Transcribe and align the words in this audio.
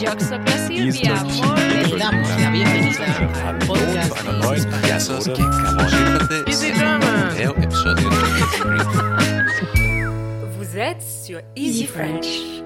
Yo 0.00 0.10
soy 0.18 0.40
Silvia. 0.66 1.14
Le 1.68 1.98
damos 1.98 2.28
la 2.40 2.50
bienvenida 2.50 3.04
al 3.46 3.58
podcast 3.58 4.16
de 4.24 4.32
Easy 4.46 4.68
French. 4.70 6.48
Easy 6.48 6.72
Drama. 6.72 7.38
É 7.38 7.50
o 7.50 7.62
episódio 7.62 8.08
Vous 10.56 10.78
êtes 10.78 11.02
sur 11.02 11.42
Easy 11.54 11.86
French. 11.86 12.62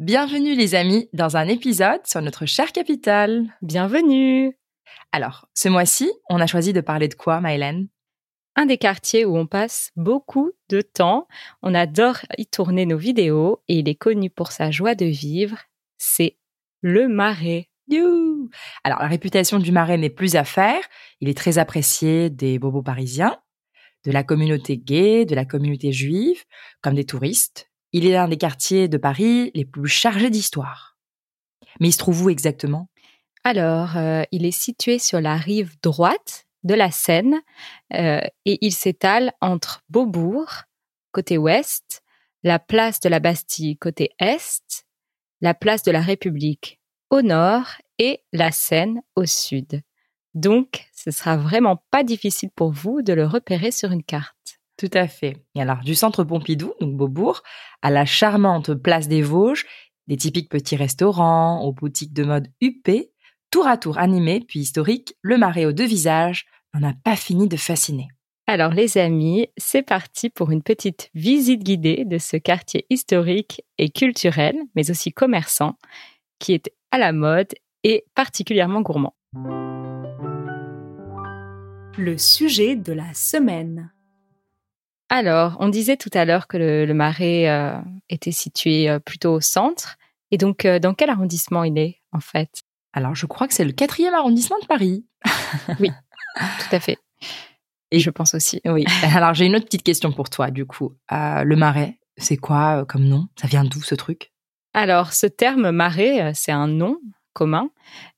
Bienvenue 0.00 0.56
les 0.56 0.74
amis 0.74 1.08
dans 1.12 1.36
un 1.36 1.46
épisode 1.46 2.04
sur 2.04 2.20
notre 2.20 2.46
chère 2.46 2.72
capitale. 2.72 3.46
Bienvenue 3.62 4.58
Alors, 5.12 5.46
ce 5.54 5.68
mois-ci, 5.68 6.10
on 6.28 6.40
a 6.40 6.48
choisi 6.48 6.72
de 6.72 6.80
parler 6.80 7.06
de 7.06 7.14
quoi, 7.14 7.40
Mylène 7.40 7.86
Un 8.56 8.66
des 8.66 8.78
quartiers 8.78 9.24
où 9.24 9.36
on 9.36 9.46
passe 9.46 9.90
beaucoup 9.96 10.52
de 10.68 10.80
temps, 10.80 11.28
on 11.62 11.74
adore 11.74 12.18
y 12.36 12.46
tourner 12.46 12.84
nos 12.84 12.98
vidéos 12.98 13.62
et 13.68 13.78
il 13.78 13.88
est 13.88 13.94
connu 13.94 14.28
pour 14.28 14.52
sa 14.52 14.70
joie 14.70 14.94
de 14.94 15.06
vivre, 15.06 15.58
c'est 15.98 16.36
le 16.82 17.08
Marais. 17.08 17.68
Alors, 18.84 19.00
la 19.00 19.08
réputation 19.08 19.58
du 19.58 19.72
Marais 19.72 19.98
n'est 19.98 20.10
plus 20.10 20.36
à 20.36 20.44
faire. 20.44 20.80
Il 21.20 21.28
est 21.28 21.36
très 21.36 21.58
apprécié 21.58 22.30
des 22.30 22.58
bobos 22.58 22.82
parisiens, 22.82 23.38
de 24.04 24.12
la 24.12 24.22
communauté 24.22 24.78
gay, 24.78 25.24
de 25.24 25.34
la 25.34 25.44
communauté 25.44 25.92
juive, 25.92 26.44
comme 26.82 26.94
des 26.94 27.04
touristes. 27.04 27.70
Il 27.92 28.06
est 28.06 28.12
l'un 28.12 28.28
des 28.28 28.36
quartiers 28.36 28.88
de 28.88 28.96
Paris 28.96 29.50
les 29.54 29.64
plus 29.64 29.88
chargés 29.88 30.30
d'histoire. 30.30 30.96
Mais 31.80 31.88
il 31.88 31.92
se 31.92 31.98
trouve 31.98 32.24
où 32.24 32.30
exactement? 32.30 32.88
Alors, 33.42 33.96
euh, 33.96 34.22
il 34.32 34.44
est 34.44 34.50
situé 34.50 34.98
sur 34.98 35.20
la 35.20 35.36
rive 35.36 35.76
droite 35.82 36.46
de 36.62 36.74
la 36.74 36.90
Seine 36.90 37.40
euh, 37.94 38.20
et 38.44 38.58
il 38.60 38.72
s'étale 38.72 39.32
entre 39.40 39.82
Beaubourg, 39.88 40.64
côté 41.12 41.38
ouest, 41.38 42.02
la 42.42 42.58
place 42.58 43.00
de 43.00 43.08
la 43.08 43.20
Bastille, 43.20 43.76
côté 43.76 44.10
est, 44.18 44.86
la 45.40 45.54
place 45.54 45.82
de 45.82 45.90
la 45.90 46.00
République 46.00 46.80
au 47.10 47.22
nord 47.22 47.66
et 47.98 48.22
la 48.32 48.52
Seine 48.52 49.02
au 49.16 49.26
sud. 49.26 49.82
Donc, 50.34 50.88
ce 50.94 51.10
sera 51.10 51.36
vraiment 51.36 51.82
pas 51.90 52.04
difficile 52.04 52.50
pour 52.54 52.70
vous 52.70 53.02
de 53.02 53.12
le 53.12 53.26
repérer 53.26 53.72
sur 53.72 53.90
une 53.90 54.04
carte. 54.04 54.60
Tout 54.76 54.90
à 54.94 55.08
fait. 55.08 55.36
Et 55.54 55.60
alors, 55.60 55.80
du 55.80 55.94
centre 55.94 56.24
Pompidou, 56.24 56.72
donc 56.80 56.96
Beaubourg, 56.96 57.42
à 57.82 57.90
la 57.90 58.06
charmante 58.06 58.74
place 58.74 59.08
des 59.08 59.22
Vosges, 59.22 59.66
des 60.06 60.16
typiques 60.16 60.48
petits 60.48 60.76
restaurants, 60.76 61.62
aux 61.62 61.72
boutiques 61.72 62.14
de 62.14 62.24
mode 62.24 62.48
huppées, 62.60 63.12
tour 63.50 63.66
à 63.66 63.76
tour 63.76 63.98
animé 63.98 64.40
puis 64.46 64.60
historique, 64.60 65.14
le 65.22 65.36
Marais 65.36 65.66
aux 65.66 65.72
deux 65.72 65.86
visages 65.86 66.46
n'en 66.74 66.90
a 66.90 66.94
pas 66.94 67.16
fini 67.16 67.48
de 67.48 67.56
fasciner. 67.56 68.08
Alors 68.46 68.72
les 68.72 68.98
amis, 68.98 69.48
c'est 69.56 69.82
parti 69.82 70.28
pour 70.28 70.50
une 70.50 70.62
petite 70.62 71.10
visite 71.14 71.62
guidée 71.62 72.04
de 72.04 72.18
ce 72.18 72.36
quartier 72.36 72.84
historique 72.90 73.62
et 73.78 73.90
culturel, 73.90 74.56
mais 74.74 74.90
aussi 74.90 75.12
commerçant, 75.12 75.76
qui 76.40 76.54
est 76.54 76.72
à 76.90 76.98
la 76.98 77.12
mode 77.12 77.54
et 77.84 78.04
particulièrement 78.14 78.80
gourmand. 78.80 79.14
Le 81.96 82.18
sujet 82.18 82.76
de 82.76 82.92
la 82.92 83.14
semaine. 83.14 83.92
Alors, 85.08 85.56
on 85.60 85.68
disait 85.68 85.96
tout 85.96 86.10
à 86.12 86.24
l'heure 86.24 86.46
que 86.46 86.56
le, 86.56 86.86
le 86.86 86.94
Marais 86.94 87.48
euh, 87.48 87.78
était 88.08 88.32
situé 88.32 88.88
euh, 88.88 88.98
plutôt 89.00 89.34
au 89.34 89.40
centre. 89.40 89.96
Et 90.30 90.38
donc, 90.38 90.64
euh, 90.64 90.78
dans 90.78 90.94
quel 90.94 91.10
arrondissement 91.10 91.64
il 91.64 91.78
est, 91.78 92.00
en 92.12 92.20
fait? 92.20 92.62
Alors, 92.92 93.14
je 93.14 93.26
crois 93.26 93.48
que 93.48 93.54
c'est 93.54 93.64
le 93.64 93.72
quatrième 93.72 94.14
arrondissement 94.14 94.58
de 94.60 94.66
Paris. 94.66 95.04
Tout 96.36 96.76
à 96.76 96.80
fait. 96.80 96.98
Et 97.90 97.98
je 97.98 98.10
pense 98.10 98.34
aussi. 98.34 98.60
Oui. 98.64 98.84
Alors, 99.14 99.34
j'ai 99.34 99.46
une 99.46 99.56
autre 99.56 99.66
petite 99.66 99.82
question 99.82 100.12
pour 100.12 100.30
toi, 100.30 100.50
du 100.50 100.64
coup. 100.64 100.94
Euh, 101.12 101.42
le 101.42 101.56
Marais, 101.56 102.00
c'est 102.20 102.36
quoi 102.36 102.80
euh, 102.80 102.84
comme 102.84 103.04
nom? 103.04 103.28
Ça 103.40 103.48
vient 103.48 103.64
d'où 103.64 103.82
ce 103.82 103.94
truc? 103.94 104.32
Alors, 104.74 105.12
ce 105.12 105.26
terme 105.26 105.70
marais, 105.70 106.22
euh, 106.22 106.30
c'est 106.34 106.52
un 106.52 106.68
nom 106.68 106.98
commun 107.32 107.70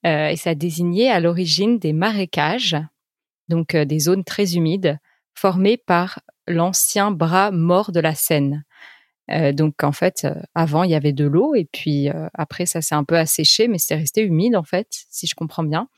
euh, 0.07 0.29
et 0.29 0.37
ça 0.37 0.55
désignait 0.55 1.11
à 1.11 1.21
l'origine 1.21 1.79
des 1.79 1.93
marécages, 1.93 2.77
donc 3.49 3.77
des 3.77 3.99
zones 3.99 4.25
très 4.25 4.57
humides 4.57 4.99
formées 5.35 5.77
par 5.77 6.21
l'ancien 6.47 7.11
bras 7.11 7.51
mort 7.51 7.93
de 7.93 8.01
la 8.01 8.15
Seine. 8.15 8.65
Donc, 9.29 9.83
en 9.83 9.93
fait, 9.93 10.27
avant, 10.55 10.83
il 10.83 10.91
y 10.91 10.95
avait 10.95 11.13
de 11.13 11.25
l'eau 11.25 11.55
et 11.55 11.65
puis 11.65 12.09
après, 12.35 12.67
ça 12.67 12.83
s'est 12.83 12.95
un 12.95 13.05
peu 13.05 13.17
asséché, 13.17 13.69
mais 13.69 13.79
c'est 13.79 13.95
resté 13.95 14.23
humide, 14.23 14.57
en 14.57 14.63
fait, 14.63 14.89
si 15.11 15.27
je 15.27 15.35
comprends 15.35 15.63
bien. 15.63 15.89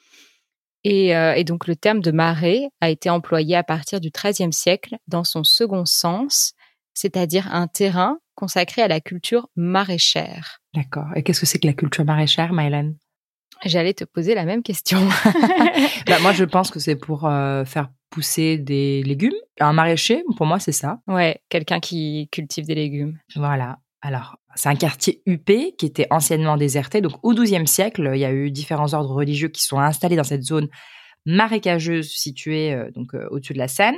Et, 0.85 1.17
euh, 1.17 1.35
et 1.35 1.45
donc, 1.45 1.67
le 1.67 1.77
terme 1.77 2.01
de 2.01 2.11
marais 2.11 2.69
a 2.81 2.91
été 2.91 3.09
employé 3.11 3.57
à 3.57 3.65
partir 3.65 4.01
du 4.01 4.11
XIIIe 4.11 4.53
siècle 4.53 4.97
dans 5.09 5.25
son 5.25 5.43
second 5.43 5.87
sens, 5.87 6.53
c'est-à-dire 6.93 7.53
un 7.53 7.67
terrain 7.67 8.19
consacré 8.35 8.83
à 8.83 8.89
la 8.89 9.01
culture 9.01 9.49
maraîchère. 9.57 10.61
D'accord. 10.75 11.07
Et 11.17 11.23
qu'est-ce 11.23 11.41
que 11.41 11.47
c'est 11.47 11.59
que 11.59 11.67
la 11.67 11.73
culture 11.73 12.05
maraîchère, 12.05 12.53
Mylène 12.53 12.97
J'allais 13.65 13.95
te 13.95 14.05
poser 14.05 14.35
la 14.35 14.45
même 14.45 14.63
question. 14.63 14.99
bah, 16.07 16.19
Moi, 16.21 16.33
je 16.33 16.45
pense 16.45 16.71
que 16.71 16.81
c'est 16.81 16.97
pour 16.97 17.27
euh, 17.27 17.65
faire 17.65 17.89
pousser 18.11 18.59
des 18.59 19.03
légumes. 19.03 19.33
Un 19.61 19.73
maraîcher, 19.73 20.23
pour 20.37 20.47
moi, 20.47 20.59
c'est 20.59 20.73
ça. 20.73 21.01
ouais, 21.07 21.41
quelqu'un 21.49 21.81
qui 21.81 22.29
cultive 22.31 22.67
des 22.67 22.75
légumes. 22.75 23.19
Voilà. 23.37 23.79
Alors, 24.03 24.37
c'est 24.57 24.69
un 24.69 24.77
quartier 24.77 25.23
huppé 25.27 25.75
qui 25.77 25.87
était 25.87 26.07
anciennement 26.11 26.57
déserté. 26.57 27.01
Donc, 27.01 27.13
au 27.23 27.35
XIIe 27.35 27.67
siècle, 27.67 28.11
il 28.15 28.21
y 28.21 28.25
a 28.25 28.33
eu 28.33 28.51
différents 28.51 28.95
ordres 28.95 29.15
religieux 29.15 29.49
qui 29.49 29.63
sont 29.63 29.79
installés 29.79 30.17
dans 30.17 30.25
cette 30.25 30.43
zone 30.43 30.69
marécageuse 31.27 32.11
située 32.11 32.73
euh, 32.75 32.91
donc 32.91 33.15
euh, 33.15 33.27
au-dessus 33.31 33.55
de 33.55 33.59
la 33.59 33.69
Seine. 33.69 33.97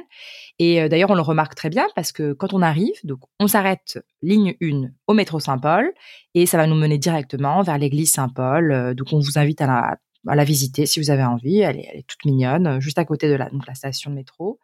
Et 0.58 0.80
euh, 0.80 0.88
d'ailleurs, 0.88 1.10
on 1.10 1.14
le 1.14 1.22
remarque 1.22 1.54
très 1.54 1.70
bien 1.70 1.86
parce 1.94 2.12
que 2.12 2.32
quand 2.32 2.52
on 2.54 2.62
arrive, 2.62 2.94
donc 3.04 3.20
on 3.40 3.48
s'arrête 3.48 3.98
ligne 4.22 4.54
1 4.62 4.90
au 5.06 5.14
métro 5.14 5.40
Saint-Paul 5.40 5.92
et 6.34 6.46
ça 6.46 6.56
va 6.56 6.66
nous 6.66 6.76
mener 6.76 6.98
directement 6.98 7.62
vers 7.62 7.78
l'église 7.78 8.12
Saint-Paul. 8.12 8.94
Donc, 8.94 9.08
on 9.12 9.18
vous 9.18 9.38
invite 9.38 9.60
à 9.60 9.98
la, 10.24 10.44
visiter 10.44 10.86
si 10.86 11.00
vous 11.00 11.10
avez 11.10 11.24
envie. 11.24 11.58
Elle 11.58 11.78
est, 11.78 12.04
toute 12.06 12.24
mignonne, 12.24 12.80
juste 12.80 12.98
à 12.98 13.04
côté 13.04 13.28
de 13.28 13.34
la, 13.34 13.50
donc, 13.50 13.66
la 13.66 13.74
station 13.74 14.10
de 14.10 14.16
métro. 14.16 14.58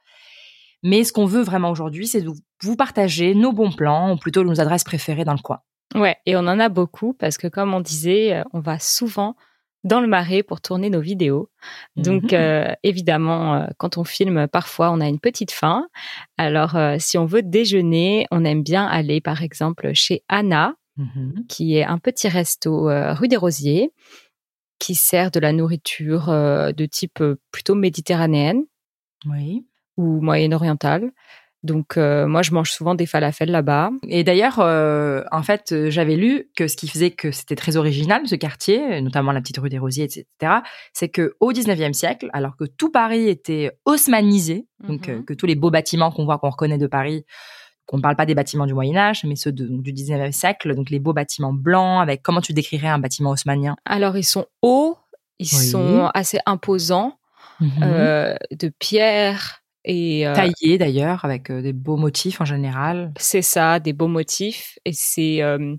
Mais 0.84 1.04
ce 1.04 1.12
qu'on 1.12 1.26
veut 1.26 1.42
vraiment 1.42 1.70
aujourd'hui, 1.70 2.06
c'est 2.06 2.22
de 2.22 2.30
vous 2.62 2.76
partager 2.76 3.34
nos 3.34 3.52
bons 3.52 3.70
plans, 3.70 4.12
ou 4.12 4.16
plutôt 4.16 4.42
nos 4.42 4.60
adresses 4.60 4.82
préférées 4.82 5.24
dans 5.24 5.34
le 5.34 5.38
coin. 5.38 5.60
Ouais, 5.94 6.16
et 6.26 6.36
on 6.36 6.40
en 6.40 6.58
a 6.58 6.68
beaucoup 6.68 7.12
parce 7.14 7.36
que 7.38 7.48
comme 7.48 7.74
on 7.74 7.80
disait, 7.80 8.34
euh, 8.34 8.42
on 8.52 8.60
va 8.60 8.78
souvent 8.78 9.36
dans 9.84 10.00
le 10.00 10.06
marais 10.06 10.42
pour 10.44 10.60
tourner 10.60 10.90
nos 10.90 11.00
vidéos. 11.00 11.50
Donc 11.96 12.32
Mhm. 12.32 12.38
euh, 12.40 12.72
évidemment, 12.84 13.54
euh, 13.56 13.66
quand 13.78 13.98
on 13.98 14.04
filme, 14.04 14.46
parfois 14.46 14.90
on 14.92 15.00
a 15.00 15.08
une 15.08 15.18
petite 15.18 15.50
faim. 15.50 15.88
Alors 16.38 16.76
euh, 16.76 16.96
si 16.98 17.18
on 17.18 17.26
veut 17.26 17.42
déjeuner, 17.42 18.26
on 18.30 18.44
aime 18.44 18.62
bien 18.62 18.86
aller 18.86 19.20
par 19.20 19.42
exemple 19.42 19.90
chez 19.92 20.22
Anna, 20.28 20.74
Mhm. 20.96 21.46
qui 21.48 21.76
est 21.76 21.84
un 21.84 21.98
petit 21.98 22.28
resto 22.28 22.84
rue 23.14 23.26
des 23.28 23.36
Rosiers, 23.36 23.90
qui 24.78 24.94
sert 24.94 25.30
de 25.30 25.40
la 25.40 25.52
nourriture 25.52 26.26
de 26.28 26.86
type 26.86 27.22
plutôt 27.50 27.74
méditerranéenne 27.74 28.62
Oui. 29.26 29.66
ou 29.96 30.20
moyenne-orientale. 30.20 31.10
Donc 31.62 31.96
euh, 31.96 32.26
moi, 32.26 32.42
je 32.42 32.50
mange 32.52 32.70
souvent 32.72 32.94
des 32.96 33.06
falafels 33.06 33.50
là-bas. 33.50 33.90
Et 34.08 34.24
d'ailleurs, 34.24 34.58
euh, 34.58 35.22
en 35.30 35.42
fait, 35.44 35.88
j'avais 35.90 36.16
lu 36.16 36.50
que 36.56 36.66
ce 36.66 36.76
qui 36.76 36.88
faisait 36.88 37.12
que 37.12 37.30
c'était 37.30 37.54
très 37.54 37.76
original 37.76 38.26
ce 38.26 38.34
quartier, 38.34 39.00
notamment 39.00 39.30
la 39.32 39.40
petite 39.40 39.58
rue 39.58 39.68
des 39.68 39.78
Rosiers, 39.78 40.04
etc., 40.04 40.26
c'est 40.92 41.08
que 41.08 41.36
au 41.38 41.52
19e 41.52 41.92
siècle, 41.92 42.30
alors 42.32 42.56
que 42.56 42.64
tout 42.64 42.90
Paris 42.90 43.28
était 43.28 43.70
haussmanisé, 43.84 44.66
donc 44.88 45.06
Mhm. 45.08 45.14
euh, 45.14 45.22
que 45.22 45.34
tous 45.34 45.46
les 45.46 45.54
beaux 45.54 45.70
bâtiments 45.70 46.10
qu'on 46.10 46.24
voit, 46.24 46.38
qu'on 46.38 46.50
reconnaît 46.50 46.78
de 46.78 46.88
Paris, 46.88 47.24
qu'on 47.86 47.96
ne 47.98 48.02
parle 48.02 48.16
pas 48.16 48.26
des 48.26 48.34
bâtiments 48.34 48.66
du 48.66 48.74
Moyen 48.74 48.96
Âge, 48.96 49.22
mais 49.24 49.36
ceux 49.36 49.52
de- 49.52 49.66
donc, 49.66 49.82
du 49.82 49.92
19e 49.92 50.32
siècle, 50.32 50.74
donc 50.74 50.90
les 50.90 50.98
beaux 50.98 51.12
bâtiments 51.12 51.52
blancs, 51.52 52.02
avec 52.02 52.22
comment 52.22 52.40
tu 52.40 52.52
décrirais 52.54 52.88
un 52.88 52.98
bâtiment 52.98 53.30
haussmanien 53.30 53.76
Alors 53.84 54.16
ils 54.16 54.24
sont 54.24 54.46
hauts, 54.62 54.96
ils 55.38 55.44
Oui. 55.52 55.66
sont 55.66 56.10
assez 56.14 56.38
imposants, 56.46 57.18
Mhm. 57.60 58.36
de 58.50 58.68
pierre 58.80 59.61
et 59.84 60.26
euh, 60.26 60.34
Taillés 60.34 60.78
d'ailleurs, 60.78 61.24
avec 61.24 61.50
euh, 61.50 61.60
des 61.62 61.72
beaux 61.72 61.96
motifs 61.96 62.40
en 62.40 62.44
général, 62.44 63.12
c'est 63.18 63.42
ça, 63.42 63.78
des 63.80 63.92
beaux 63.92 64.08
motifs 64.08 64.78
et 64.84 64.92
c'est 64.92 65.42
euh, 65.42 65.74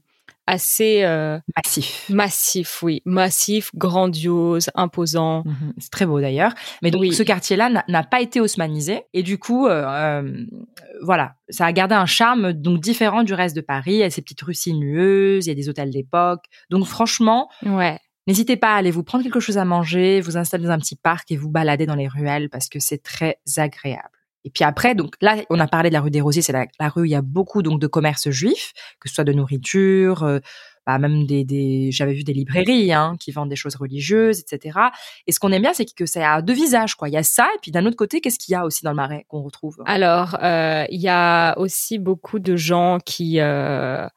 assez 0.46 1.04
euh, 1.04 1.40
massifs. 1.56 2.10
massif, 2.10 2.84
oui, 2.84 3.02
massif, 3.06 3.72
grandiose, 3.76 4.70
imposant. 4.76 5.44
Mhm. 5.46 5.74
C'est 5.78 5.90
très 5.92 6.06
beau 6.06 6.20
d'ailleurs. 6.20 6.54
Mais 6.82 6.92
donc 6.92 7.02
Oui. 7.02 7.14
ce 7.14 7.24
quartier-là 7.24 7.70
n'a- 7.70 7.86
n'a 7.88 8.04
pas 8.04 8.20
été 8.20 8.42
haussmanisé 8.42 9.04
et 9.14 9.24
du 9.24 9.38
coup, 9.38 9.68
euh, 9.68 9.86
euh, 9.88 10.46
voilà, 11.02 11.36
ça 11.50 11.66
a 11.66 11.72
gardé 11.72 11.96
un 11.96 12.06
charme 12.06 12.52
donc 12.52 12.82
différent 12.82 13.24
du 13.24 13.34
reste 13.34 13.56
de 13.56 13.62
Paris. 13.62 13.94
Il 13.94 13.98
y 14.00 14.04
a 14.04 14.10
ces 14.10 14.22
petites 14.22 14.42
rues 14.42 14.54
sinueuses, 14.54 15.46
il 15.46 15.50
y 15.50 15.52
a 15.52 15.56
des 15.56 15.70
hôtels 15.70 15.92
d'époque. 15.92 16.44
Donc 16.70 16.86
franchement, 16.86 17.48
Ouais. 17.66 18.00
N'hésitez 18.28 18.58
pas 18.58 18.74
à 18.74 18.78
aller 18.78 18.92
vous 18.92 19.04
prendre 19.04 19.24
quelque 19.24 19.40
chose 19.40 19.58
à 19.58 19.66
manger, 19.66 20.22
vous 20.22 20.38
installer 20.38 20.66
dans 20.66 20.72
un 20.72 20.80
petit 20.80 20.96
parc 20.96 21.32
et 21.32 21.38
vous 21.38 21.50
balader 21.50 21.86
dans 21.86 21.96
les 21.96 22.08
ruelles 22.08 22.50
parce 22.50 22.70
que 22.70 22.80
c'est 22.80 23.02
très 23.02 23.40
agréable. 23.58 24.10
Et 24.46 24.50
puis 24.50 24.66
après, 24.66 24.94
donc 24.94 25.16
là, 25.22 25.38
on 25.50 25.60
a 25.60 25.68
parlé 25.68 25.90
de 25.90 25.94
la 25.94 26.02
rue 26.02 26.12
des 26.12 26.20
Rosiers, 26.20 26.42
c'est 26.42 26.52
la, 26.52 26.90
rue 26.90 27.04
où 27.04 27.06
il 27.06 27.12
y 27.12 27.16
a 27.16 27.22
beaucoup 27.22 27.62
donc 27.62 27.80
de 27.80 27.88
commerces 27.88 28.30
juifs, 28.30 28.74
que 29.00 29.08
ce 29.08 29.16
soit 29.16 29.24
de 29.24 29.32
nourriture, 29.32 30.24
euh, 30.24 30.40
bah, 30.86 31.00
même 31.00 31.26
des, 31.26 31.46
des 31.46 31.92
j'avais 31.92 32.14
vu 32.14 32.24
des 32.24 32.34
librairies 32.34 32.92
hein, 32.92 33.16
qui 33.20 33.32
vendent 33.32 33.50
des 33.50 33.56
choses 33.56 33.76
religieuses, 33.76 34.40
etc. 34.40 34.80
Et 35.28 35.32
ce 35.32 35.40
qu'on 35.40 35.52
aime 35.52 35.62
bien, 35.62 35.74
c'est 35.74 35.86
que 35.86 36.06
ça 36.06 36.34
a 36.34 36.42
deux 36.42 36.54
visages, 36.54 36.96
quoi. 36.96 37.08
Il 37.10 37.14
y 37.14 37.18
a 37.18 37.24
ça, 37.24 37.48
et 37.56 37.60
puis 37.62 37.72
d'un 37.72 37.86
autre 37.86 37.96
côté, 37.96 38.22
qu'est-ce 38.22 38.40
qu'il 38.40 38.52
y 38.52 38.56
a 38.56 38.66
aussi 38.66 38.84
dans 38.84 38.92
le 38.92 38.98
Marais 38.98 39.26
qu'on 39.30 39.42
retrouve? 39.42 39.78
Alors, 39.86 40.38
euh, 40.44 40.86
il 40.90 41.00
y 41.00 41.10
a 41.10 41.58
aussi 41.58 42.00
beaucoup 42.00 42.40
de 42.40 42.56
gens 42.56 42.98
qui 43.06 43.40
euh, 43.40 44.08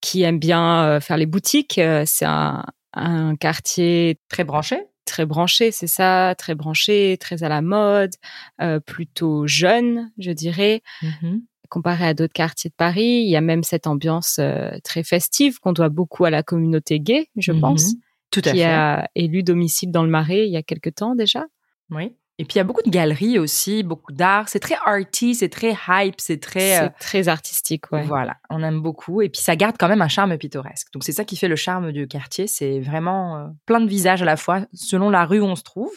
qui 0.00 0.22
aiment 0.22 0.38
bien 0.38 0.84
euh, 0.84 1.00
faire 1.00 1.16
les 1.16 1.26
boutiques. 1.26 1.80
C'est 2.04 2.26
un, 2.26 2.64
un 2.94 3.36
quartier 3.36 4.18
Très 4.28 4.44
branché. 4.44 4.80
très 5.04 5.26
branché, 5.26 5.72
c'est 5.72 5.86
ça, 5.88 6.34
très 6.38 6.54
branché, 6.54 7.16
très 7.20 7.42
à 7.42 7.48
la 7.48 7.60
mode, 7.62 8.12
euh, 8.60 8.80
plutôt 8.80 9.46
jeune, 9.46 10.10
je 10.18 10.30
dirais. 10.32 10.82
Mhm. 11.02 11.42
comparé 11.68 12.06
à 12.06 12.12
d'autres 12.12 12.34
quartiers 12.34 12.68
de 12.68 12.74
Paris. 12.74 13.22
Il 13.24 13.30
y 13.30 13.36
a 13.36 13.40
même 13.40 13.62
cette 13.62 13.86
ambiance 13.86 14.36
euh, 14.38 14.72
très 14.84 15.02
festive 15.02 15.58
qu'on 15.58 15.72
doit 15.72 15.88
beaucoup 15.88 16.26
à 16.26 16.30
la 16.30 16.42
communauté 16.42 17.00
gay, 17.00 17.28
je 17.36 17.50
Mhm. 17.52 17.60
pense, 17.62 17.94
Tout 18.30 18.40
à 18.44 18.50
qui 18.50 18.58
fait. 18.58 18.64
a 18.64 19.08
élu 19.14 19.42
domicile 19.42 19.90
dans 19.90 20.02
le 20.04 20.10
Marais 20.10 20.46
il 20.46 20.52
y 20.52 20.58
a 20.58 20.62
quelque 20.62 20.90
temps 20.90 21.14
déjà. 21.14 21.46
Oui. 21.90 22.14
Et 22.42 22.44
puis 22.44 22.56
il 22.56 22.58
y 22.58 22.60
a 22.60 22.64
beaucoup 22.64 22.82
de 22.84 22.90
galeries 22.90 23.38
aussi, 23.38 23.84
beaucoup 23.84 24.10
d'art. 24.10 24.48
C'est 24.48 24.58
très 24.58 24.74
arty, 24.84 25.36
c'est 25.36 25.48
très 25.48 25.76
hype, 25.88 26.16
c'est 26.18 26.40
très. 26.40 26.80
euh, 26.80 26.88
C'est 26.88 26.98
très 26.98 27.28
artistique, 27.28 27.92
ouais. 27.92 28.02
Voilà, 28.02 28.36
on 28.50 28.64
aime 28.64 28.80
beaucoup. 28.80 29.22
Et 29.22 29.28
puis 29.28 29.40
ça 29.40 29.54
garde 29.54 29.76
quand 29.78 29.86
même 29.86 30.02
un 30.02 30.08
charme 30.08 30.36
pittoresque. 30.36 30.88
Donc 30.92 31.04
c'est 31.04 31.12
ça 31.12 31.24
qui 31.24 31.36
fait 31.36 31.46
le 31.46 31.54
charme 31.54 31.92
du 31.92 32.08
quartier. 32.08 32.48
C'est 32.48 32.80
vraiment 32.80 33.36
euh, 33.36 33.46
plein 33.64 33.78
de 33.78 33.86
visages 33.86 34.22
à 34.22 34.24
la 34.24 34.36
fois 34.36 34.66
selon 34.74 35.08
la 35.08 35.24
rue 35.24 35.38
où 35.38 35.44
on 35.44 35.54
se 35.54 35.62
trouve. 35.62 35.92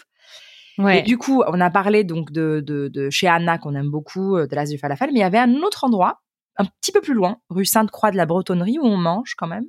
Ouais. 0.77 0.99
Et 0.99 1.01
du 1.01 1.17
coup, 1.17 1.41
on 1.47 1.59
a 1.59 1.71
parlé 1.71 2.03
donc 2.03 2.31
de, 2.31 2.61
de, 2.63 2.89
de 2.89 3.09
chez 3.09 3.27
Anna 3.27 3.57
qu'on 3.57 3.73
aime 3.73 3.89
beaucoup, 3.89 4.37
euh, 4.37 4.45
de 4.45 4.55
l'As 4.55 4.69
du 4.69 4.77
Falafel, 4.77 5.09
mais 5.13 5.21
il 5.21 5.23
y 5.23 5.23
avait 5.23 5.39
un 5.39 5.51
autre 5.63 5.83
endroit, 5.83 6.21
un 6.57 6.65
petit 6.65 6.91
peu 6.91 7.01
plus 7.01 7.15
loin, 7.15 7.37
rue 7.49 7.65
Sainte-Croix 7.65 8.11
de 8.11 8.17
la 8.17 8.27
Bretonnerie, 8.27 8.77
où 8.77 8.85
on 8.85 8.97
mange 8.97 9.33
quand 9.35 9.47
même. 9.47 9.65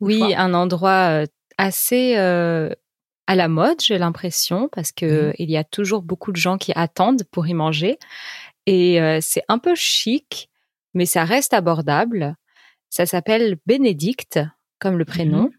Oui, 0.00 0.34
un 0.36 0.52
endroit 0.52 1.10
euh, 1.22 1.26
assez 1.58 2.16
euh, 2.16 2.70
à 3.28 3.36
la 3.36 3.46
mode, 3.46 3.80
j'ai 3.80 3.98
l'impression, 3.98 4.68
parce 4.72 4.90
que 4.90 5.28
Mhm. 5.28 5.32
il 5.38 5.50
y 5.50 5.56
a 5.56 5.62
toujours 5.64 6.02
beaucoup 6.02 6.32
de 6.32 6.36
gens 6.36 6.56
qui 6.58 6.72
attendent 6.74 7.22
pour 7.30 7.46
y 7.46 7.54
manger. 7.54 7.98
Et 8.66 9.00
euh, 9.00 9.18
c'est 9.20 9.42
un 9.48 9.58
peu 9.58 9.74
chic, 9.76 10.48
mais 10.94 11.06
ça 11.06 11.24
reste 11.24 11.52
abordable. 11.54 12.34
Ça 12.90 13.06
s'appelle 13.06 13.56
Bénédicte, 13.66 14.40
comme 14.80 14.96
le 14.98 15.04
prénom. 15.04 15.42
Mhm. 15.44 15.50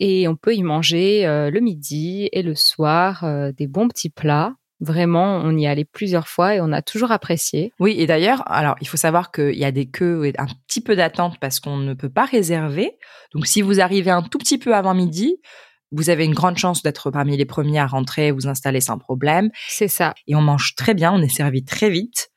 Et 0.00 0.28
on 0.28 0.36
peut 0.36 0.54
y 0.54 0.62
manger 0.62 1.26
euh, 1.26 1.50
le 1.50 1.60
midi 1.60 2.28
et 2.30 2.42
le 2.42 2.54
soir 2.54 3.24
euh, 3.24 3.50
des 3.52 3.66
bons 3.66 3.88
petits 3.88 4.10
plats. 4.10 4.54
Vraiment, 4.80 5.38
on 5.42 5.56
y 5.56 5.66
allait 5.66 5.84
plusieurs 5.84 6.28
fois 6.28 6.54
et 6.54 6.60
on 6.60 6.70
a 6.72 6.82
toujours 6.82 7.10
apprécié. 7.10 7.72
Oui, 7.80 7.96
et 7.98 8.06
d'ailleurs, 8.06 8.42
alors 8.46 8.76
il 8.80 8.86
faut 8.86 8.96
savoir 8.96 9.32
qu'il 9.32 9.58
y 9.58 9.64
a 9.64 9.72
des 9.72 9.86
queues 9.86 10.26
et 10.26 10.34
un 10.38 10.46
petit 10.68 10.80
peu 10.80 10.94
d'attente 10.94 11.38
parce 11.40 11.58
qu'on 11.58 11.78
ne 11.78 11.94
peut 11.94 12.10
pas 12.10 12.26
réserver. 12.26 12.96
Donc 13.34 13.46
si 13.48 13.60
vous 13.60 13.80
arrivez 13.80 14.12
un 14.12 14.22
tout 14.22 14.38
petit 14.38 14.56
peu 14.58 14.76
avant 14.76 14.94
midi, 14.94 15.40
vous 15.92 16.10
avez 16.10 16.24
une 16.24 16.34
grande 16.34 16.58
chance 16.58 16.82
d'être 16.82 17.10
parmi 17.10 17.36
les 17.36 17.46
premiers 17.46 17.78
à 17.78 17.86
rentrer, 17.86 18.30
vous 18.30 18.46
installer 18.46 18.80
sans 18.80 18.98
problème. 18.98 19.50
C'est 19.68 19.88
ça. 19.88 20.14
Et 20.26 20.34
on 20.34 20.42
mange 20.42 20.74
très 20.76 20.94
bien, 20.94 21.12
on 21.12 21.22
est 21.22 21.28
servi 21.28 21.64
très 21.64 21.90
vite. 21.90 22.30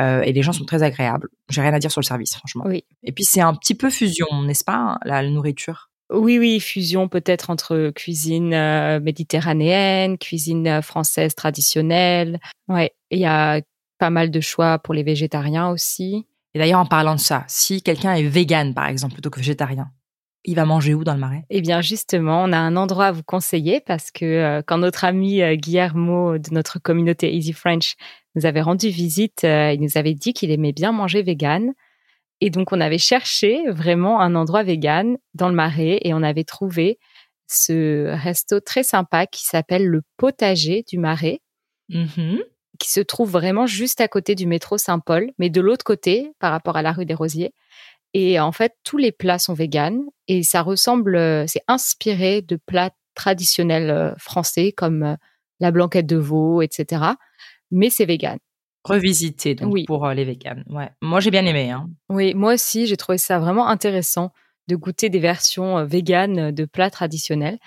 euh, 0.00 0.22
et 0.22 0.32
les 0.32 0.42
gens 0.42 0.52
sont 0.52 0.64
très 0.64 0.82
agréables. 0.82 1.28
J'ai 1.48 1.60
rien 1.60 1.74
à 1.74 1.78
dire 1.78 1.90
sur 1.90 2.00
le 2.00 2.06
service, 2.06 2.34
franchement. 2.34 2.64
Oui. 2.66 2.84
Et 3.02 3.12
puis 3.12 3.24
c'est 3.24 3.40
un 3.40 3.54
petit 3.54 3.74
peu 3.74 3.90
fusion, 3.90 4.26
n'est-ce 4.44 4.64
pas, 4.64 4.98
la 5.04 5.22
nourriture? 5.28 5.90
Oui, 6.10 6.38
oui, 6.38 6.58
fusion 6.60 7.08
peut-être 7.08 7.50
entre 7.50 7.90
cuisine 7.94 8.54
euh, 8.54 8.98
méditerranéenne, 9.00 10.16
cuisine 10.16 10.66
euh, 10.66 10.82
française 10.82 11.34
traditionnelle. 11.34 12.40
Ouais, 12.68 12.92
il 13.10 13.18
y 13.18 13.26
a 13.26 13.60
pas 13.98 14.10
mal 14.10 14.30
de 14.30 14.40
choix 14.40 14.78
pour 14.78 14.94
les 14.94 15.02
végétariens 15.02 15.68
aussi. 15.68 16.26
Et 16.54 16.58
d'ailleurs, 16.58 16.80
en 16.80 16.86
parlant 16.86 17.14
de 17.14 17.20
ça, 17.20 17.44
si 17.46 17.82
quelqu'un 17.82 18.14
est 18.14 18.22
vegan, 18.22 18.72
par 18.72 18.86
exemple, 18.86 19.14
plutôt 19.14 19.28
que 19.28 19.38
végétarien, 19.38 19.90
il 20.44 20.54
va 20.54 20.64
manger 20.64 20.94
où 20.94 21.04
dans 21.04 21.14
le 21.14 21.20
marais? 21.20 21.44
Eh 21.50 21.60
bien, 21.60 21.80
justement, 21.80 22.42
on 22.44 22.52
a 22.52 22.58
un 22.58 22.76
endroit 22.76 23.06
à 23.06 23.12
vous 23.12 23.22
conseiller 23.22 23.80
parce 23.80 24.10
que 24.10 24.24
euh, 24.24 24.62
quand 24.66 24.78
notre 24.78 25.04
ami 25.04 25.42
euh, 25.42 25.56
Guillermo 25.56 26.38
de 26.38 26.50
notre 26.52 26.78
communauté 26.78 27.34
Easy 27.34 27.52
French 27.52 27.94
nous 28.34 28.46
avait 28.46 28.60
rendu 28.62 28.88
visite, 28.88 29.44
euh, 29.44 29.72
il 29.72 29.80
nous 29.80 29.96
avait 29.96 30.14
dit 30.14 30.32
qu'il 30.32 30.50
aimait 30.50 30.72
bien 30.72 30.92
manger 30.92 31.22
vegan. 31.22 31.72
Et 32.40 32.50
donc, 32.50 32.72
on 32.72 32.80
avait 32.80 32.98
cherché 32.98 33.60
vraiment 33.68 34.20
un 34.20 34.34
endroit 34.36 34.62
vegan 34.62 35.18
dans 35.34 35.48
le 35.48 35.54
Marais 35.54 35.98
et 36.02 36.14
on 36.14 36.22
avait 36.22 36.44
trouvé 36.44 36.98
ce 37.48 38.06
resto 38.22 38.60
très 38.60 38.82
sympa 38.84 39.26
qui 39.26 39.44
s'appelle 39.44 39.86
le 39.86 40.02
Potager 40.18 40.84
du 40.88 40.98
Marais, 40.98 41.40
Mhm. 41.88 42.38
qui 42.78 42.90
se 42.90 43.00
trouve 43.00 43.30
vraiment 43.30 43.66
juste 43.66 44.00
à 44.00 44.06
côté 44.08 44.34
du 44.34 44.46
métro 44.46 44.78
Saint-Paul, 44.78 45.30
mais 45.38 45.50
de 45.50 45.60
l'autre 45.60 45.84
côté 45.84 46.30
par 46.38 46.52
rapport 46.52 46.76
à 46.76 46.82
la 46.82 46.92
rue 46.92 47.06
des 47.06 47.14
Rosiers. 47.14 47.52
Et 48.14 48.40
en 48.40 48.52
fait, 48.52 48.74
tous 48.84 48.96
les 48.96 49.12
plats 49.12 49.38
sont 49.38 49.54
véganes 49.54 50.02
et 50.28 50.42
ça 50.42 50.62
ressemble, 50.62 51.16
euh, 51.16 51.44
c'est 51.46 51.62
inspiré 51.68 52.42
de 52.42 52.56
plats 52.56 52.90
traditionnels 53.14 53.90
euh, 53.90 54.14
français 54.18 54.72
comme 54.72 55.02
euh, 55.02 55.16
la 55.60 55.70
blanquette 55.70 56.06
de 56.06 56.16
veau, 56.16 56.62
etc. 56.62 57.02
Mais 57.70 57.90
c'est 57.90 58.06
vegan. 58.06 58.38
Revisité 58.84 59.54
donc 59.54 59.72
Oui. 59.74 59.84
pour 59.84 60.08
les 60.08 60.24
véganes. 60.24 60.64
Ouais. 60.68 60.88
Moi, 61.02 61.20
j'ai 61.20 61.30
bien 61.30 61.44
aimé. 61.44 61.70
Hein. 61.70 61.90
Oui, 62.08 62.32
moi 62.34 62.54
aussi, 62.54 62.86
j'ai 62.86 62.96
trouvé 62.96 63.18
ça 63.18 63.38
vraiment 63.38 63.68
intéressant 63.68 64.32
de 64.68 64.76
goûter 64.76 65.10
des 65.10 65.18
versions 65.18 65.84
véganes 65.84 66.52
de 66.52 66.64
plats 66.64 66.90
traditionnels. 66.90 67.58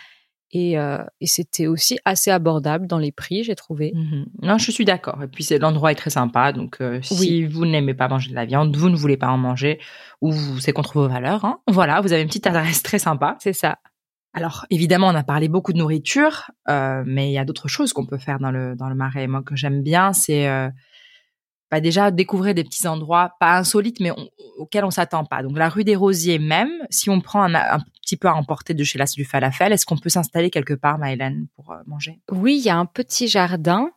Et, 0.53 0.77
euh, 0.77 0.97
et 1.21 1.27
c'était 1.27 1.67
aussi 1.67 1.97
assez 2.03 2.29
abordable 2.29 2.85
dans 2.87 2.97
les 2.97 3.11
prix, 3.13 3.43
j'ai 3.43 3.55
trouvé. 3.55 3.93
Mhm. 3.95 4.25
Non, 4.41 4.57
je 4.57 4.69
suis 4.71 4.83
d'accord. 4.83 5.23
Et 5.23 5.27
puis 5.27 5.47
l'endroit 5.59 5.91
est 5.93 5.95
très 5.95 6.09
sympa. 6.09 6.51
Donc 6.51 6.77
euh, 6.81 7.01
si 7.01 7.19
Oui. 7.19 7.43
vous 7.45 7.65
n'aimez 7.65 7.93
pas 7.93 8.09
manger 8.09 8.29
de 8.31 8.35
la 8.35 8.45
viande, 8.45 8.75
vous 8.75 8.89
ne 8.89 8.95
voulez 8.97 9.15
pas 9.17 9.29
en 9.29 9.37
manger, 9.37 9.79
ou 10.21 10.33
c'est 10.59 10.73
contre 10.73 10.93
vos 10.93 11.07
valeurs, 11.07 11.45
hein, 11.45 11.59
voilà, 11.67 12.01
vous 12.01 12.11
avez 12.11 12.21
une 12.21 12.27
petite 12.27 12.47
adresse 12.47 12.83
très 12.83 12.99
sympa. 12.99 13.37
C'est 13.39 13.53
ça. 13.53 13.77
Alors 14.33 14.65
évidemment, 14.69 15.07
on 15.07 15.15
a 15.15 15.23
parlé 15.23 15.47
beaucoup 15.47 15.71
de 15.73 15.77
nourriture, 15.77 16.51
euh, 16.69 17.03
mais 17.05 17.29
il 17.29 17.33
y 17.33 17.37
a 17.37 17.45
d'autres 17.45 17.67
choses 17.69 17.93
qu'on 17.93 18.05
peut 18.05 18.17
faire 18.17 18.39
dans 18.39 18.51
le 18.51 18.75
dans 18.75 18.89
le 18.89 18.95
marais. 18.95 19.27
Moi 19.27 19.43
que 19.43 19.55
j'aime 19.55 19.81
bien, 19.83 20.11
c'est 20.13 20.47
bah, 21.69 21.79
déjà 21.79 22.11
découvrir 22.11 22.53
des 22.53 22.63
petits 22.65 22.87
endroits 22.87 23.31
pas 23.39 23.57
insolites, 23.57 24.01
mais 24.01 24.11
on- 24.11 24.27
auxquels 24.57 24.83
on 24.83 24.91
s'attend 24.91 25.23
pas. 25.23 25.41
Donc 25.43 25.57
la 25.57 25.69
rue 25.69 25.85
des 25.85 25.95
Rosiers 25.95 26.39
même, 26.39 26.69
si 26.89 27.09
on 27.09 27.21
prend 27.21 27.43
un, 27.43 27.55
un 27.55 27.79
petit 28.11 28.17
peu 28.17 28.27
à 28.27 28.33
emporter 28.35 28.73
de 28.73 28.83
chez 28.83 28.97
l'As 28.99 29.13
du 29.15 29.23
Falafel, 29.23 29.71
est-ce 29.71 29.85
qu'on 29.85 29.97
peut 29.97 30.09
s'installer 30.09 30.49
quelque 30.49 30.73
part, 30.73 30.97
Maëlène, 30.97 31.47
pour 31.55 31.71
euh, 31.71 31.77
manger? 31.87 32.19
Oui, 32.29 32.57
il 32.57 32.65
y 32.65 32.69
a 32.69 32.75
un 32.77 32.85
petit 32.85 33.27
jardin 33.29 33.89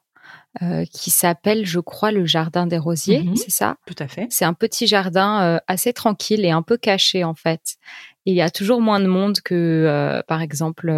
euh, 0.62 0.84
qui 0.84 1.10
s'appelle, 1.10 1.66
je 1.66 1.80
crois, 1.80 2.12
le 2.12 2.24
jardin 2.26 2.66
des 2.68 2.78
rosiers, 2.78 3.24
Mhm. 3.24 3.34
c'est 3.36 3.50
ça? 3.50 3.76
Tout 3.86 3.96
à 3.98 4.06
fait. 4.06 4.28
C'est 4.30 4.44
un 4.44 4.54
petit 4.54 4.86
jardin 4.86 5.42
euh, 5.42 5.58
assez 5.66 5.92
tranquille 5.92 6.44
et 6.44 6.52
un 6.52 6.62
peu 6.62 6.76
caché 6.76 7.24
en 7.24 7.34
fait. 7.34 7.74
Et 8.24 8.30
il 8.30 8.36
y 8.36 8.40
a 8.40 8.50
toujours 8.50 8.80
moins 8.80 9.00
de 9.00 9.06
monde 9.08 9.40
que, 9.40 9.54
euh, 9.54 10.22
par 10.28 10.40
exemple, 10.42 10.90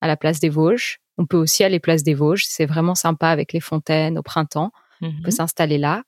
à 0.00 0.06
la 0.08 0.16
place 0.16 0.40
des 0.40 0.48
Vosges. 0.48 0.98
On 1.18 1.26
peut 1.26 1.36
aussi 1.36 1.62
aller 1.62 1.78
place 1.78 2.02
des 2.02 2.14
Vosges. 2.14 2.44
C'est 2.46 2.66
vraiment 2.66 2.94
sympa 2.96 3.28
avec 3.28 3.52
les 3.52 3.60
fontaines 3.60 4.18
au 4.18 4.22
printemps. 4.22 4.72
On 5.02 5.06
Mhm. 5.12 5.22
peut 5.22 5.30
s'installer 5.30 5.78
là. 5.78 6.02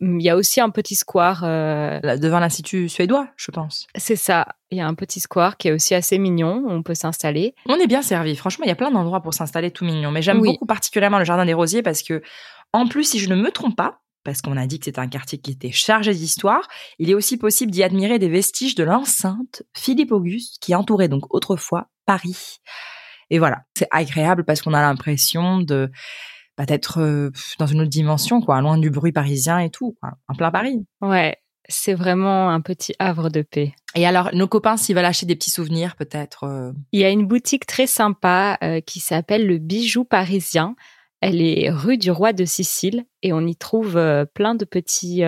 Il 0.00 0.22
y 0.22 0.28
a 0.30 0.36
aussi 0.36 0.60
un 0.60 0.70
petit 0.70 0.94
square. 0.94 1.42
euh, 1.44 1.98
devant 2.18 2.38
l'institut 2.40 2.88
suédois, 2.88 3.28
je 3.36 3.50
pense. 3.50 3.86
c'est 3.96 4.16
ça. 4.16 4.46
Il 4.70 4.78
y 4.78 4.80
a 4.80 4.86
un 4.86 4.94
petit 4.94 5.20
square 5.20 5.56
qui 5.56 5.68
est 5.68 5.72
aussi 5.72 5.94
assez 5.94 6.18
mignon. 6.18 6.62
où 6.64 6.70
On 6.70 6.82
peut 6.82 6.94
s'installer. 6.94 7.54
On 7.66 7.76
est 7.76 7.86
bien 7.86 8.02
servi. 8.02 8.36
Franchement, 8.36 8.64
il 8.64 8.68
y 8.68 8.72
a 8.72 8.76
plein 8.76 8.90
d'endroits 8.90 9.22
pour 9.22 9.34
s'installer 9.34 9.70
tout 9.70 9.84
mignon. 9.84 10.10
Mais 10.10 10.22
j'aime 10.22 10.40
Oui. 10.40 10.50
beaucoup 10.52 10.66
particulièrement 10.66 11.18
le 11.18 11.24
jardin 11.24 11.44
des 11.46 11.54
Rosiers 11.54 11.82
parce 11.82 12.02
que, 12.02 12.22
en 12.72 12.86
plus, 12.86 13.04
si 13.04 13.18
je 13.18 13.28
ne 13.28 13.34
me 13.36 13.50
trompe 13.50 13.76
pas, 13.76 14.00
parce 14.24 14.42
qu'on 14.42 14.56
a 14.58 14.66
dit 14.66 14.78
que 14.78 14.84
c'était 14.84 14.98
un 15.00 15.08
quartier 15.08 15.38
qui 15.38 15.52
était 15.52 15.70
chargé 15.72 16.12
d'histoire, 16.12 16.68
il 16.98 17.08
est 17.08 17.14
aussi 17.14 17.38
possible 17.38 17.72
d'y 17.72 17.82
admirer 17.82 18.18
des 18.18 18.28
vestiges 18.28 18.74
de 18.74 18.84
l'enceinte 18.84 19.62
Philippe 19.74 20.12
Auguste 20.12 20.58
qui 20.60 20.74
entourait 20.74 21.08
donc 21.08 21.32
autrefois 21.34 21.86
Paris. 22.04 22.58
Et 23.30 23.38
voilà, 23.38 23.62
c'est 23.76 23.88
agréable 23.90 24.44
parce 24.44 24.60
qu'on 24.60 24.74
a 24.74 24.80
l'impression 24.82 25.58
de 25.60 25.90
bah, 26.58 26.66
d'être 26.66 27.00
euh, 27.00 27.30
dans 27.60 27.66
une 27.66 27.80
autre 27.80 27.88
dimension, 27.90 28.40
quoi, 28.40 28.60
loin 28.60 28.76
du 28.76 28.90
bruit 28.90 29.12
parisien 29.12 29.60
et 29.60 29.70
tout, 29.70 29.96
quoi, 30.00 30.14
en 30.26 30.34
plein 30.34 30.50
Paris. 30.50 30.84
Ouais, 31.00 31.36
c'est 31.68 31.94
vraiment 31.94 32.50
un 32.50 32.60
petit 32.60 32.94
havre 32.98 33.30
de 33.30 33.42
paix. 33.42 33.74
Et 33.94 34.06
alors, 34.06 34.30
nos 34.34 34.48
copains, 34.48 34.76
s'ils 34.76 34.96
veulent 34.96 35.04
acheter 35.04 35.24
des 35.24 35.36
petits 35.36 35.52
souvenirs, 35.52 35.94
peut-être. 35.94 36.44
euh, 36.44 36.72
Il 36.92 37.00
y 37.00 37.04
a 37.04 37.10
une 37.10 37.28
boutique 37.28 37.64
très 37.64 37.86
sympa 37.86 38.58
euh, 38.62 38.80
qui 38.80 38.98
s'appelle 38.98 39.46
le 39.46 39.58
Bijou 39.58 40.04
Parisien. 40.04 40.74
Elle 41.20 41.40
est 41.40 41.70
rue 41.70 41.96
du 41.96 42.10
Roi 42.10 42.32
de 42.32 42.44
Sicile 42.44 43.04
et 43.22 43.32
on 43.32 43.46
y 43.46 43.54
trouve 43.54 43.96
euh, 43.96 44.24
plein 44.24 44.54
de 44.54 44.64
petits 44.64 45.22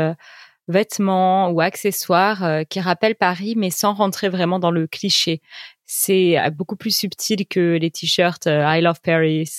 vêtements 0.69 1.51
ou 1.51 1.61
accessoires 1.61 2.65
qui 2.69 2.79
rappellent 2.79 3.17
Paris 3.17 3.55
mais 3.57 3.71
sans 3.71 3.93
rentrer 3.93 4.29
vraiment 4.29 4.61
dans 4.61 4.71
le 4.71 4.87
cliché. 4.87 5.43
C'est 5.85 6.37
beaucoup 6.57 6.77
plus 6.77 6.97
subtil 6.97 7.45
que 7.49 7.77
les 7.77 7.91
t-shirts 7.91 8.47
I 8.47 8.81
Love 8.81 9.01
Paris. 9.03 9.51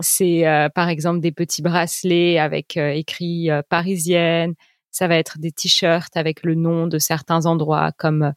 C'est 0.00 0.46
euh, 0.46 0.68
par 0.68 0.88
exemple 0.88 1.20
des 1.20 1.32
petits 1.32 1.62
bracelets 1.62 2.38
avec 2.38 2.76
euh, 2.76 2.90
écrit 2.90 3.50
euh, 3.50 3.62
parisienne. 3.68 4.54
Ça 4.90 5.08
va 5.08 5.16
être 5.16 5.38
des 5.38 5.52
t-shirts 5.52 6.16
avec 6.16 6.42
le 6.42 6.54
nom 6.54 6.86
de 6.86 6.98
certains 6.98 7.46
endroits 7.46 7.92
comme 7.96 8.22
euh, 8.22 8.32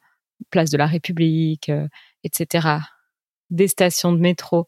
Place 0.52 0.70
de 0.70 0.78
la 0.78 0.86
République, 0.86 1.70
etc. 2.24 2.78
Des 3.50 3.68
stations 3.68 4.14
de 4.14 4.20
métro. 4.20 4.68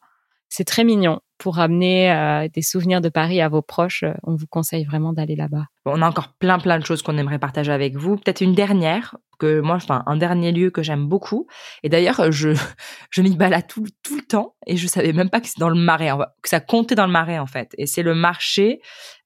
C'est 0.49 0.65
très 0.65 0.83
mignon. 0.83 1.21
Pour 1.37 1.59
amener 1.59 2.49
des 2.53 2.61
souvenirs 2.61 2.99
de 2.99 3.07
Paris 3.07 3.39
à 3.39 3.47
vos 3.47 3.61
proches, 3.61 4.03
on 4.23 4.35
vous 4.35 4.47
conseille 4.47 4.83
vraiment 4.83 5.13
d'aller 5.13 5.37
là-bas. 5.37 5.67
On 5.85 6.01
a 6.01 6.09
encore 6.09 6.33
plein 6.39 6.59
plein 6.59 6.77
de 6.77 6.85
choses 6.85 7.01
qu'on 7.03 7.17
aimerait 7.17 7.39
partager 7.39 7.71
avec 7.71 7.95
vous. 7.95 8.17
Peut-être 8.17 8.41
une 8.41 8.53
dernière 8.53 9.15
que 9.41 9.59
moi, 9.59 9.75
enfin, 9.77 10.03
un 10.05 10.17
dernier 10.17 10.51
lieu 10.51 10.69
que 10.69 10.83
j'aime 10.83 11.07
beaucoup. 11.07 11.47
Et 11.81 11.89
d'ailleurs, 11.89 12.31
je, 12.31 12.49
je 13.09 13.21
m'y 13.23 13.35
balade 13.35 13.65
tout, 13.67 13.85
tout 14.03 14.15
le 14.15 14.21
temps 14.21 14.55
et 14.67 14.77
je 14.77 14.87
savais 14.87 15.13
même 15.13 15.31
pas 15.31 15.41
que 15.41 15.47
c'est 15.47 15.57
dans 15.59 15.69
le 15.69 15.79
marais, 15.79 16.11
que 16.43 16.49
ça 16.49 16.59
comptait 16.59 16.93
dans 16.93 17.07
le 17.07 17.11
marais, 17.11 17.39
en 17.39 17.47
fait. 17.47 17.73
Et 17.79 17.87
c'est 17.87 18.03
le 18.03 18.13
marché, 18.13 18.81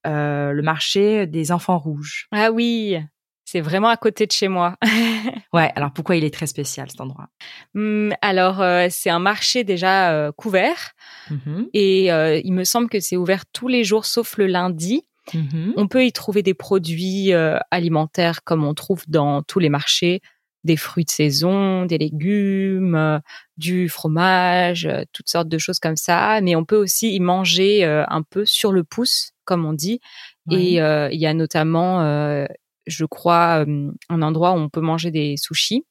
euh, 0.08 0.54
le 0.54 0.62
marché 0.62 1.28
des 1.28 1.52
enfants 1.52 1.78
rouges. 1.78 2.28
Ah 2.32 2.50
oui, 2.52 2.98
c'est 3.44 3.60
vraiment 3.60 3.90
à 3.90 3.98
côté 3.98 4.26
de 4.26 4.32
chez 4.32 4.48
moi. 4.48 4.78
ouais, 5.54 5.70
alors 5.76 5.92
pourquoi 5.92 6.16
il 6.16 6.24
est 6.24 6.34
très 6.34 6.48
spécial 6.48 6.90
cet 6.90 7.02
endroit? 7.02 7.28
Hum, 7.76 8.14
Alors, 8.22 8.62
euh, 8.62 8.88
c'est 8.90 9.10
un 9.10 9.20
marché 9.20 9.66
déjà 9.66 10.12
euh, 10.14 10.32
couvert 10.32 10.94
Mhm, 11.30 11.68
et 11.74 12.06
il 12.46 12.54
me 12.54 12.64
semble 12.64 12.88
que 12.88 13.00
c'est 13.00 13.18
ouvert 13.18 13.46
tous 13.48 13.68
les 13.68 13.84
jours 13.84 14.06
sauf 14.06 14.38
le 14.38 14.46
lundi. 14.46 15.06
Mhm. 15.34 15.74
On 15.78 15.88
peut 15.88 16.06
y 16.06 16.12
trouver 16.12 16.44
des 16.44 16.54
produits 16.54 17.34
euh, 17.34 17.58
alimentaires 17.72 18.44
comme 18.44 18.64
on 18.64 18.74
trouve 18.74 19.04
dans 19.08 19.42
tous 19.44 19.60
les 19.60 19.70
marchés, 19.70 20.22
des 20.64 20.78
fruits 20.78 21.06
de 21.06 21.12
saison, 21.12 21.86
des 21.86 21.98
légumes, 21.98 22.96
euh, 22.96 23.20
du 23.58 23.88
fromage, 23.90 24.86
euh, 24.86 25.04
toutes 25.14 25.30
sortes 25.30 25.50
de 25.50 25.58
choses 25.58 25.80
comme 25.80 25.98
ça. 25.98 26.42
Mais 26.42 26.56
on 26.56 26.66
peut 26.66 26.78
aussi 26.78 27.14
y 27.14 27.20
manger 27.20 27.84
un 27.86 28.22
peu 28.24 28.46
sur 28.46 28.72
le 28.72 28.84
pouce, 28.84 29.32
comme 29.46 29.66
on 29.66 29.74
dit. 29.74 30.00
Ouais. 30.48 30.58
Et 30.58 30.70
il 31.14 31.20
y 31.20 31.26
a 31.26 31.34
notamment, 31.34 32.46
je 32.88 33.06
crois, 33.06 33.66
un 34.10 34.22
endroit 34.22 34.52
où 34.52 34.58
on 34.58 34.70
peut 34.70 34.82
manger 34.82 35.12
des 35.12 35.36
sushis. 35.38 35.86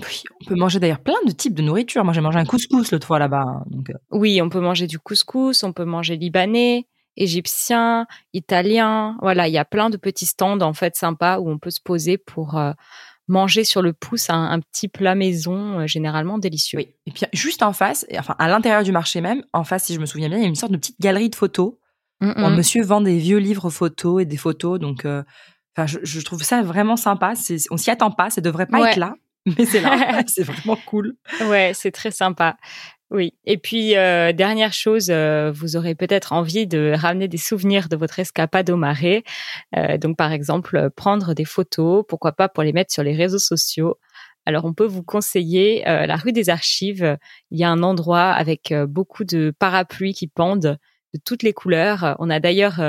Oui, 0.00 0.22
on 0.40 0.44
peut 0.46 0.54
manger 0.54 0.80
d'ailleurs 0.80 1.00
plein 1.00 1.22
de 1.26 1.32
types 1.32 1.54
de 1.54 1.62
nourriture. 1.62 2.04
Moi, 2.04 2.14
j'ai 2.14 2.20
mangé 2.20 2.38
un 2.38 2.44
couscous 2.44 2.90
l'autre 2.90 3.06
fois 3.06 3.18
là-bas. 3.18 3.44
hein, 3.46 3.64
Donc, 3.66 3.92
Oui, 4.10 4.40
on 4.40 4.48
peut 4.48 4.60
manger 4.60 4.86
du 4.86 4.98
couscous, 4.98 5.62
on 5.62 5.72
peut 5.72 5.84
manger 5.84 6.16
libanais, 6.16 6.86
égyptien, 7.16 8.06
italien. 8.32 9.16
Voilà, 9.20 9.48
il 9.48 9.52
y 9.52 9.58
a 9.58 9.64
plein 9.64 9.90
de 9.90 9.96
petits 9.96 10.26
stands 10.26 10.60
en 10.60 10.72
fait 10.72 10.96
sympas 10.96 11.38
où 11.38 11.50
on 11.50 11.58
peut 11.58 11.70
se 11.70 11.80
poser 11.80 12.18
pour 12.18 12.56
euh, 12.56 12.72
manger 13.28 13.64
sur 13.64 13.82
le 13.82 13.92
pouce 13.92 14.30
un, 14.30 14.44
un 14.50 14.60
petit 14.60 14.88
plat 14.88 15.14
maison 15.14 15.80
euh, 15.80 15.86
généralement 15.86 16.38
délicieux. 16.38 16.78
oui. 16.78 16.88
Et 17.06 17.12
puis, 17.12 17.24
juste 17.32 17.62
en 17.62 17.72
face, 17.72 18.04
et 18.08 18.18
enfin, 18.18 18.34
à 18.38 18.48
l'intérieur 18.48 18.82
du 18.82 18.92
marché 18.92 19.20
même, 19.20 19.42
en 19.52 19.64
face, 19.64 19.84
si 19.84 19.94
je 19.94 20.00
me 20.00 20.06
souviens 20.06 20.28
bien, 20.28 20.38
il 20.38 20.42
y 20.42 20.46
a 20.46 20.48
une 20.48 20.54
sorte 20.54 20.72
de 20.72 20.76
petite 20.76 21.00
galerie 21.00 21.30
de 21.30 21.36
photos. 21.36 21.74
Mm, 22.20 22.32
où 22.36 22.44
un 22.44 22.50
mm. 22.50 22.56
monsieur 22.56 22.82
vend 22.82 23.00
des 23.00 23.16
vieux 23.18 23.38
livres 23.38 23.70
photos 23.70 24.22
et 24.22 24.24
des 24.26 24.36
photos. 24.36 24.78
Donc, 24.78 25.04
euh, 25.04 25.22
enfin, 25.74 25.86
je, 25.86 25.98
je 26.02 26.20
trouve 26.20 26.42
ça 26.42 26.62
vraiment 26.62 26.96
sympa. 26.96 27.32
On 27.70 27.76
s'y 27.76 27.90
attend 27.90 28.10
pas. 28.10 28.30
Ça 28.30 28.40
devrait 28.40 28.66
pas 28.66 28.80
Ouais. 28.80 28.90
être 28.90 28.96
là. 28.96 29.14
Mais 29.58 29.64
c'est 29.64 29.80
là. 29.80 30.22
c'est 30.26 30.42
vraiment 30.42 30.76
cool. 30.86 31.14
Ouais, 31.46 31.72
c'est 31.74 31.92
très 31.92 32.10
sympa. 32.10 32.56
Oui. 33.10 33.34
Et 33.44 33.58
puis, 33.58 33.96
euh, 33.96 34.32
dernière 34.32 34.72
chose, 34.72 35.08
euh, 35.10 35.50
vous 35.52 35.76
aurez 35.76 35.96
peut-être 35.96 36.32
envie 36.32 36.68
de 36.68 36.92
ramener 36.96 37.26
des 37.26 37.38
souvenirs 37.38 37.88
de 37.88 37.96
votre 37.96 38.20
escapade 38.20 38.70
au 38.70 38.76
marais. 38.76 39.24
Euh, 39.76 39.98
donc, 39.98 40.16
par 40.16 40.30
exemple, 40.30 40.76
euh, 40.76 40.90
prendre 40.90 41.34
des 41.34 41.44
photos, 41.44 42.04
pourquoi 42.08 42.32
pas 42.32 42.48
pour 42.48 42.62
les 42.62 42.72
mettre 42.72 42.92
sur 42.92 43.02
les 43.02 43.14
réseaux 43.16 43.40
sociaux. 43.40 43.98
Alors, 44.46 44.64
on 44.64 44.74
peut 44.74 44.86
vous 44.86 45.02
conseiller 45.02 45.88
euh, 45.88 46.06
la 46.06 46.14
rue 46.14 46.30
des 46.30 46.50
Archives. 46.50 47.18
Il 47.50 47.58
y 47.58 47.64
a 47.64 47.70
un 47.70 47.82
endroit 47.82 48.30
avec 48.30 48.70
euh, 48.70 48.86
beaucoup 48.86 49.24
de 49.24 49.52
parapluies 49.58 50.14
qui 50.14 50.28
pendent 50.28 50.78
de 51.12 51.20
toutes 51.24 51.42
les 51.42 51.52
couleurs. 51.52 52.14
On 52.20 52.30
a 52.30 52.38
d'ailleurs 52.38 52.80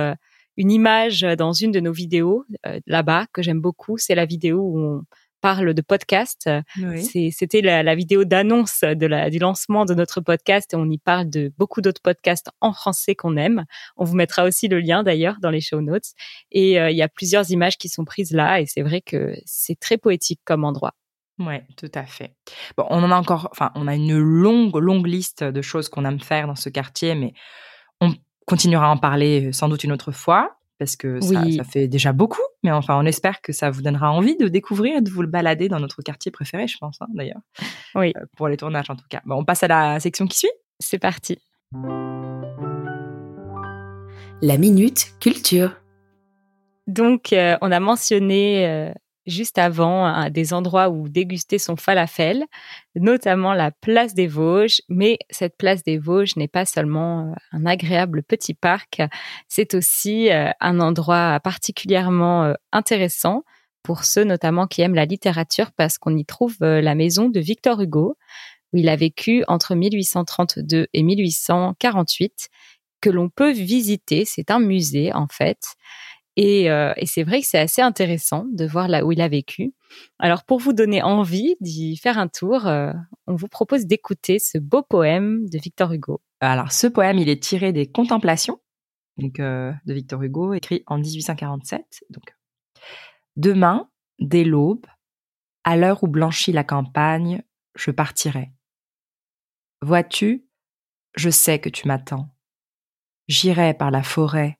une 0.55 0.71
image 0.71 1.21
dans 1.21 1.53
une 1.53 1.71
de 1.71 1.79
nos 1.79 1.91
vidéos 1.91 2.45
là-bas 2.85 3.25
que 3.33 3.41
j'aime 3.41 3.59
beaucoup. 3.59 3.97
C'est 3.97 4.13
la 4.13 4.25
vidéo 4.25 4.59
où 4.59 4.79
on 4.79 5.01
parle 5.41 5.73
de 5.73 5.81
podcast. 5.81 6.49
C'était 6.95 7.61
la, 7.61 7.83
la 7.83 7.95
vidéo 7.95 8.23
d'annonce 8.23 8.81
de 8.81 9.05
la, 9.05 9.29
du 9.29 9.39
lancement 9.39 9.85
de 9.85 9.93
notre 9.93 10.21
podcast 10.21 10.73
et 10.73 10.77
on 10.77 10.89
y 10.89 10.97
parle 10.97 11.29
de 11.29 11.51
beaucoup 11.57 11.81
d'autres 11.81 12.01
podcasts 12.01 12.49
en 12.61 12.73
français 12.73 13.15
qu'on 13.15 13.37
aime. 13.37 13.65
On 13.97 14.05
vous 14.05 14.15
mettra 14.15 14.45
aussi 14.45 14.67
le 14.67 14.79
lien 14.79 15.03
d'ailleurs 15.03 15.35
dans 15.41 15.49
les 15.49 15.61
show 15.61 15.81
notes. 15.81 16.11
Et 16.51 16.79
euh, 16.79 16.91
il 16.91 16.97
y 16.97 17.01
a 17.01 17.09
plusieurs 17.09 17.49
images 17.51 17.77
qui 17.77 17.89
sont 17.89 18.05
prises 18.05 18.31
là 18.31 18.61
et 18.61 18.65
c'est 18.65 18.81
vrai 18.81 19.01
que 19.01 19.33
c'est 19.45 19.79
très 19.79 19.97
poétique 19.97 20.41
comme 20.45 20.63
endroit. 20.63 20.93
Ouais, 21.39 21.65
tout 21.75 21.91
à 21.95 22.03
fait. 22.03 22.35
Bon, 22.77 22.85
on 22.89 23.03
en 23.03 23.11
a 23.11 23.15
encore, 23.15 23.49
enfin, 23.51 23.71
on 23.75 23.87
a 23.87 23.95
une 23.95 24.17
longue, 24.17 24.75
longue 24.75 25.07
liste 25.07 25.43
de 25.43 25.61
choses 25.61 25.89
qu'on 25.89 26.05
aime 26.05 26.19
faire 26.19 26.45
dans 26.45 26.55
ce 26.55 26.69
quartier, 26.69 27.15
mais 27.15 27.33
on 27.99 28.13
continuera 28.45 28.87
à 28.87 28.89
en 28.89 28.97
parler 28.97 29.47
euh, 29.47 29.51
sans 29.51 29.69
doute 29.69 29.83
une 29.83 29.91
autre 29.91 30.11
fois 30.11 30.60
parce 30.81 30.95
que 30.95 31.21
ça, 31.21 31.43
Oui. 31.43 31.57
ça 31.57 31.63
fait 31.63 31.87
déjà 31.87 32.11
beaucoup. 32.11 32.41
Mais 32.63 32.71
enfin, 32.71 32.97
on 32.99 33.05
espère 33.05 33.41
que 33.41 33.53
ça 33.53 33.69
vous 33.69 33.83
donnera 33.83 34.11
envie 34.11 34.35
de 34.35 34.47
découvrir 34.47 34.97
et 34.97 35.01
de 35.01 35.11
vous 35.11 35.21
le 35.21 35.27
balader 35.27 35.69
dans 35.69 35.79
notre 35.79 36.01
quartier 36.01 36.31
préféré, 36.31 36.65
je 36.67 36.75
pense, 36.79 36.99
hein, 37.03 37.07
d'ailleurs. 37.13 37.41
Oui. 37.93 38.13
Euh, 38.17 38.25
pour 38.35 38.47
les 38.47 38.57
tournages, 38.57 38.89
en 38.89 38.95
tout 38.95 39.05
cas. 39.07 39.21
Bon, 39.25 39.35
on 39.35 39.45
passe 39.45 39.61
à 39.61 39.67
la 39.67 39.99
section 39.99 40.25
qui 40.25 40.39
suit. 40.39 40.49
C'est 40.79 40.97
parti. 40.97 41.37
La 44.41 44.57
minute 44.57 45.13
culture. 45.19 45.75
Donc, 46.87 47.31
euh, 47.31 47.57
on 47.61 47.71
a 47.71 47.79
mentionné 47.79 48.67
euh, 48.67 48.91
juste 49.31 49.57
avant 49.57 50.05
hein, 50.05 50.29
des 50.29 50.53
endroits 50.53 50.89
où 50.89 51.09
déguster 51.09 51.57
son 51.57 51.75
falafel, 51.75 52.45
notamment 52.95 53.53
la 53.53 53.71
place 53.71 54.13
des 54.13 54.27
Vosges. 54.27 54.81
Mais 54.89 55.17
cette 55.29 55.57
place 55.57 55.83
des 55.83 55.97
Vosges 55.97 56.35
n'est 56.35 56.47
pas 56.47 56.65
seulement 56.65 57.31
euh, 57.31 57.33
un 57.51 57.65
agréable 57.65 58.21
petit 58.21 58.53
parc, 58.53 59.01
c'est 59.47 59.73
aussi 59.73 60.31
euh, 60.31 60.49
un 60.59 60.79
endroit 60.79 61.39
particulièrement 61.43 62.43
euh, 62.43 62.53
intéressant 62.71 63.43
pour 63.83 64.03
ceux 64.03 64.23
notamment 64.23 64.67
qui 64.67 64.81
aiment 64.81 64.95
la 64.95 65.05
littérature 65.05 65.71
parce 65.71 65.97
qu'on 65.97 66.15
y 66.15 66.23
trouve 66.23 66.55
la 66.59 66.93
maison 66.93 67.29
de 67.29 67.39
Victor 67.39 67.81
Hugo, 67.81 68.15
où 68.73 68.77
il 68.77 68.89
a 68.89 68.95
vécu 68.95 69.43
entre 69.47 69.73
1832 69.73 70.87
et 70.93 71.01
1848, 71.01 72.49
que 73.01 73.09
l'on 73.09 73.29
peut 73.29 73.51
visiter. 73.51 74.23
C'est 74.25 74.51
un 74.51 74.59
musée 74.59 75.11
en 75.13 75.27
fait. 75.27 75.57
Et, 76.43 76.71
euh, 76.71 76.91
et 76.97 77.05
c'est 77.05 77.21
vrai 77.21 77.41
que 77.41 77.45
c'est 77.45 77.59
assez 77.59 77.83
intéressant 77.83 78.45
de 78.51 78.65
voir 78.65 78.87
là 78.87 79.05
où 79.05 79.11
il 79.11 79.21
a 79.21 79.27
vécu. 79.27 79.75
Alors 80.17 80.43
pour 80.43 80.57
vous 80.57 80.73
donner 80.73 81.03
envie 81.03 81.55
d'y 81.61 81.95
faire 81.97 82.17
un 82.17 82.27
tour, 82.27 82.65
euh, 82.65 82.91
on 83.27 83.35
vous 83.35 83.47
propose 83.47 83.85
d'écouter 83.85 84.39
ce 84.39 84.57
beau 84.57 84.81
poème 84.81 85.47
de 85.47 85.59
Victor 85.59 85.93
Hugo. 85.93 86.19
Alors, 86.39 86.71
ce 86.71 86.87
poème, 86.87 87.19
il 87.19 87.29
est 87.29 87.43
tiré 87.43 87.71
des 87.71 87.85
Contemplations 87.91 88.59
euh, 89.39 89.71
de 89.85 89.93
Victor 89.93 90.23
Hugo, 90.23 90.55
écrit 90.55 90.81
en 90.87 90.97
1847. 90.97 92.05
Donc, 92.09 92.35
Demain, 93.35 93.91
dès 94.17 94.43
l'aube, 94.43 94.87
à 95.63 95.77
l'heure 95.77 96.03
où 96.03 96.07
blanchit 96.07 96.51
la 96.51 96.63
campagne, 96.63 97.43
je 97.75 97.91
partirai. 97.91 98.51
Vois-tu, 99.83 100.47
je 101.15 101.29
sais 101.29 101.59
que 101.59 101.69
tu 101.69 101.87
m'attends. 101.87 102.29
J'irai 103.27 103.75
par 103.75 103.91
la 103.91 104.01
forêt, 104.01 104.57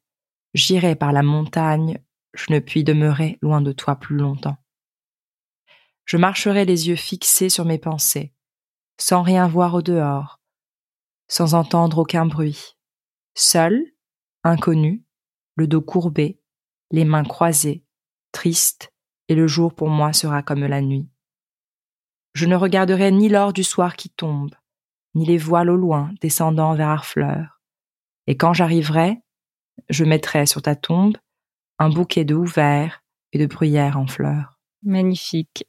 j'irai 0.54 0.96
par 0.96 1.12
la 1.12 1.24
montagne, 1.24 2.00
je 2.34 2.54
ne 2.54 2.60
puis 2.60 2.84
demeurer 2.84 3.38
loin 3.42 3.62
de 3.62 3.72
toi 3.72 3.96
plus 3.96 4.16
longtemps. 4.16 4.58
Je 6.06 6.18
marcherai 6.18 6.66
les 6.66 6.90
yeux 6.90 6.96
fixés 6.96 7.50
sur 7.50 7.66
mes 7.66 7.78
pensées, 7.78 8.34
sans 9.00 9.22
rien 9.22 9.48
voir 9.48 9.74
au 9.74 9.82
dehors, 9.82 10.40
sans 11.28 11.54
entendre 11.54 12.00
aucun 12.00 12.26
bruit, 12.26 12.78
seul, 13.36 13.82
inconnu, 14.44 15.06
le 15.56 15.68
dos 15.68 15.82
courbé, 15.82 16.42
les 16.92 17.06
mains 17.06 17.24
croisées, 17.24 17.86
triste, 18.32 18.94
et 19.28 19.36
le 19.36 19.48
jour 19.48 19.74
pour 19.74 19.90
moi 19.90 20.12
sera 20.12 20.44
comme 20.44 20.66
la 20.66 20.82
nuit. 20.82 21.10
Je 22.34 22.46
ne 22.46 22.56
regarderai 22.56 23.12
ni 23.12 23.30
l'or 23.30 23.54
du 23.54 23.64
soir 23.64 23.96
qui 23.96 24.10
tombe, 24.10 24.54
ni 25.16 25.26
les 25.26 25.38
voiles 25.38 25.70
au 25.70 25.76
loin 25.76 26.12
descendant 26.22 26.76
vers 26.76 26.90
Harfleur. 26.90 27.62
Et 28.28 28.38
quand 28.38 28.54
j'arriverai, 28.54 29.22
je 29.90 30.04
mettrai 30.06 30.46
sur 30.46 30.62
ta 30.62 30.76
tombe 30.76 31.18
un 31.80 31.90
bouquet 31.90 32.26
de 32.26 32.36
houverts 32.36 33.04
et 33.34 33.40
de 33.40 33.46
bruyères 33.46 33.98
en 33.98 34.08
fleurs. 34.08 34.60
Magnifique. 34.84 35.66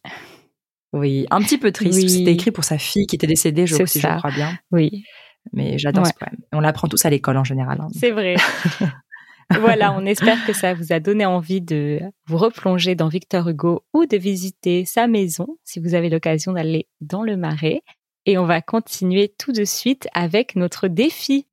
Oui, 0.92 1.26
un 1.31 1.40
petit 1.40 1.59
peu 1.59 1.73
triste. 1.73 1.99
Oui. 2.02 2.11
C'était 2.11 2.33
écrit 2.33 2.50
pour 2.50 2.64
sa 2.64 2.76
fille 2.78 3.07
qui 3.07 3.16
était 3.16 3.26
décédée, 3.26 3.66
je, 3.66 3.85
si 3.87 4.00
je 4.00 4.07
crois 4.19 4.31
bien. 4.31 4.59
Oui, 4.73 5.04
Mais 5.52 5.78
j'adore 5.78 6.04
Ouais. 6.04 6.11
ce 6.11 6.19
poème. 6.19 6.37
On 6.52 6.61
l'apprend 6.61 6.88
tous 6.88 7.04
à 7.07 7.11
l'école 7.11 7.37
en 7.38 7.45
général. 7.45 7.81
hein. 7.81 7.88
c'est 7.99 8.11
vrai. 8.11 8.35
voilà, 9.61 9.92
on 9.95 10.04
espère 10.04 10.45
que 10.47 10.52
ça 10.52 10.75
vous 10.75 10.92
a 10.92 11.00
donné 11.00 11.25
envie 11.25 11.61
de 11.62 12.00
vous 12.26 12.37
replonger 12.37 12.95
dans 12.95 13.09
Victor 13.09 13.49
Hugo 13.49 13.85
ou 13.95 14.04
de 14.07 14.16
visiter 14.19 14.85
sa 14.85 15.07
maison 15.07 15.47
si 15.64 15.81
vous 15.81 15.95
avez 15.95 16.11
l'occasion 16.11 16.52
d'aller 16.52 16.88
dans 17.00 17.23
le 17.23 17.37
Marais. 17.38 17.83
Et 18.26 18.37
on 18.38 18.45
va 18.47 18.61
continuer 18.61 19.35
tout 19.38 19.52
de 19.52 19.64
suite 19.64 20.09
avec 20.14 20.57
notre 20.57 20.88
défi. 20.88 21.47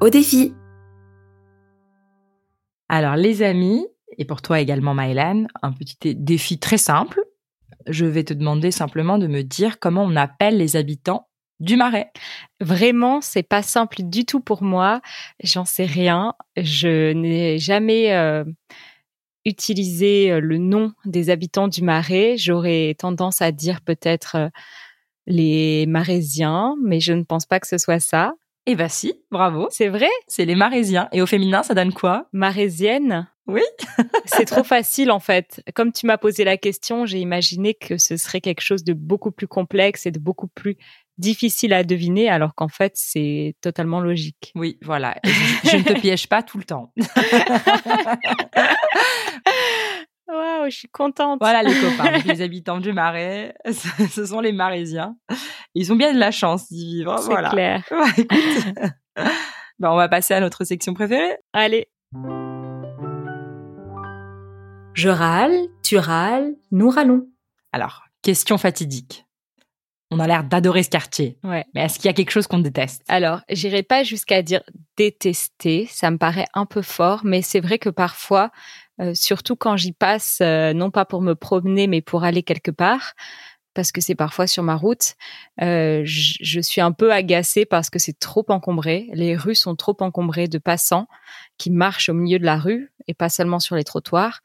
Au 0.00 0.10
défi. 0.10 0.54
Alors, 2.88 3.16
les 3.16 3.42
amis, 3.42 3.84
et 4.16 4.24
pour 4.24 4.42
toi 4.42 4.60
également, 4.60 4.94
Maëlan, 4.94 5.46
un 5.62 5.72
petit 5.72 5.96
dé- 6.00 6.14
défi 6.14 6.60
très 6.60 6.78
simple. 6.78 7.20
Je 7.88 8.04
vais 8.06 8.22
te 8.22 8.32
demander 8.32 8.70
simplement 8.70 9.18
de 9.18 9.26
me 9.26 9.42
dire 9.42 9.80
comment 9.80 10.04
on 10.04 10.14
appelle 10.14 10.56
les 10.56 10.76
habitants 10.76 11.28
du 11.58 11.76
Marais. 11.76 12.12
Vraiment, 12.60 13.20
c'est 13.20 13.42
pas 13.42 13.62
simple 13.62 14.02
du 14.04 14.24
tout 14.24 14.38
pour 14.38 14.62
moi. 14.62 15.00
J'en 15.42 15.64
sais 15.64 15.86
rien. 15.86 16.34
Je 16.56 17.12
n'ai 17.12 17.58
jamais 17.58 18.12
euh, 18.14 18.44
utilisé 19.44 20.30
euh, 20.30 20.40
le 20.40 20.58
nom 20.58 20.92
des 21.06 21.28
habitants 21.28 21.66
du 21.66 21.82
Marais. 21.82 22.36
J'aurais 22.38 22.94
tendance 22.96 23.42
à 23.42 23.50
dire 23.50 23.80
peut-être 23.80 24.36
euh, 24.36 24.48
les 25.26 25.86
Marésiens, 25.86 26.76
mais 26.84 27.00
je 27.00 27.12
ne 27.12 27.24
pense 27.24 27.46
pas 27.46 27.58
que 27.58 27.66
ce 27.66 27.78
soit 27.78 27.98
ça. 28.00 28.34
Eh 28.70 28.76
bah 28.76 28.90
si, 28.90 29.14
bravo. 29.30 29.66
C'est 29.70 29.88
vrai 29.88 30.10
C'est 30.26 30.44
les 30.44 30.54
Marésiens. 30.54 31.08
Et 31.12 31.22
au 31.22 31.26
féminin, 31.26 31.62
ça 31.62 31.72
donne 31.72 31.94
quoi? 31.94 32.28
Marésienne? 32.34 33.26
Oui. 33.46 33.62
c'est 34.26 34.44
trop 34.44 34.62
facile 34.62 35.10
en 35.10 35.20
fait. 35.20 35.62
Comme 35.74 35.90
tu 35.90 36.04
m'as 36.04 36.18
posé 36.18 36.44
la 36.44 36.58
question, 36.58 37.06
j'ai 37.06 37.18
imaginé 37.18 37.72
que 37.72 37.96
ce 37.96 38.18
serait 38.18 38.42
quelque 38.42 38.60
chose 38.60 38.84
de 38.84 38.92
beaucoup 38.92 39.30
plus 39.30 39.48
complexe 39.48 40.04
et 40.04 40.10
de 40.10 40.18
beaucoup 40.18 40.48
plus 40.48 40.76
difficile 41.16 41.72
à 41.72 41.82
deviner, 41.82 42.28
alors 42.28 42.54
qu'en 42.54 42.68
fait, 42.68 42.92
c'est 42.94 43.56
totalement 43.62 44.02
logique. 44.02 44.52
Oui, 44.54 44.76
voilà. 44.82 45.16
Je, 45.24 45.70
je 45.70 45.76
ne 45.78 45.82
te 45.82 45.92
piège 46.00 46.28
pas 46.28 46.42
tout 46.42 46.58
le 46.58 46.64
temps. 46.64 46.92
Waouh, 50.28 50.68
je 50.70 50.76
suis 50.76 50.88
contente. 50.88 51.38
Voilà 51.40 51.62
les 51.62 51.74
copains, 51.74 52.18
les 52.24 52.42
habitants 52.42 52.78
du 52.78 52.92
Marais, 52.92 53.54
ce 54.10 54.26
sont 54.26 54.40
les 54.40 54.52
Marésiens. 54.52 55.16
Ils 55.74 55.92
ont 55.92 55.96
bien 55.96 56.12
de 56.12 56.18
la 56.18 56.30
chance 56.30 56.68
d'y 56.68 56.84
vivre. 56.96 57.18
C'est 57.18 57.30
Voilà. 57.30 57.48
clair. 57.50 57.82
Écoute. 58.18 58.74
Ben, 59.78 59.90
on 59.90 59.96
va 59.96 60.08
passer 60.08 60.34
à 60.34 60.40
notre 60.40 60.64
section 60.64 60.92
préférée. 60.94 61.36
Allez. 61.52 61.88
Je 64.94 65.08
râle, 65.08 65.56
tu 65.84 65.96
râles, 65.96 66.54
nous 66.72 66.90
râlons. 66.90 67.26
Alors, 67.72 68.02
question 68.22 68.58
fatidique. 68.58 69.24
On 70.10 70.18
a 70.20 70.26
l'air 70.26 70.42
d'adorer 70.42 70.82
ce 70.82 70.88
quartier. 70.90 71.38
Ouais. 71.44 71.64
Mais 71.74 71.82
est-ce 71.84 71.96
qu'il 71.98 72.06
y 72.06 72.08
a 72.08 72.14
quelque 72.14 72.30
chose 72.30 72.46
qu'on 72.46 72.58
déteste? 72.58 73.02
Alors, 73.08 73.40
j'irai 73.50 73.82
pas 73.82 74.02
jusqu'à 74.02 74.42
dire 74.42 74.62
détester, 74.96 75.86
ça 75.90 76.10
me 76.10 76.16
paraît 76.18 76.46
un 76.54 76.64
peu 76.66 76.82
fort, 76.82 77.20
mais 77.24 77.42
c'est 77.42 77.60
vrai 77.60 77.78
que 77.78 77.90
parfois, 77.90 78.50
euh, 79.00 79.12
surtout 79.14 79.56
quand 79.56 79.76
j'y 79.76 79.92
passe, 79.92 80.38
euh, 80.42 80.72
non 80.72 80.90
pas 80.90 81.04
pour 81.04 81.22
me 81.22 81.34
promener, 81.34 81.86
mais 81.86 82.00
pour 82.00 82.24
aller 82.24 82.42
quelque 82.42 82.70
part, 82.70 83.14
parce 83.74 83.92
que 83.92 84.00
c'est 84.00 84.16
parfois 84.16 84.46
sur 84.46 84.62
ma 84.62 84.74
route, 84.74 85.14
euh, 85.62 86.02
je 86.04 86.34
je 86.40 86.60
suis 86.60 86.80
un 86.80 86.92
peu 86.92 87.12
agacée 87.12 87.64
parce 87.64 87.90
que 87.90 87.98
c'est 87.98 88.18
trop 88.18 88.44
encombré. 88.48 89.08
Les 89.12 89.36
rues 89.36 89.54
sont 89.54 89.76
trop 89.76 89.96
encombrées 90.00 90.48
de 90.48 90.58
passants 90.58 91.06
qui 91.58 91.70
marchent 91.70 92.08
au 92.08 92.14
milieu 92.14 92.38
de 92.38 92.44
la 92.44 92.56
rue 92.56 92.92
et 93.06 93.14
pas 93.14 93.28
seulement 93.28 93.60
sur 93.60 93.76
les 93.76 93.84
trottoirs. 93.84 94.40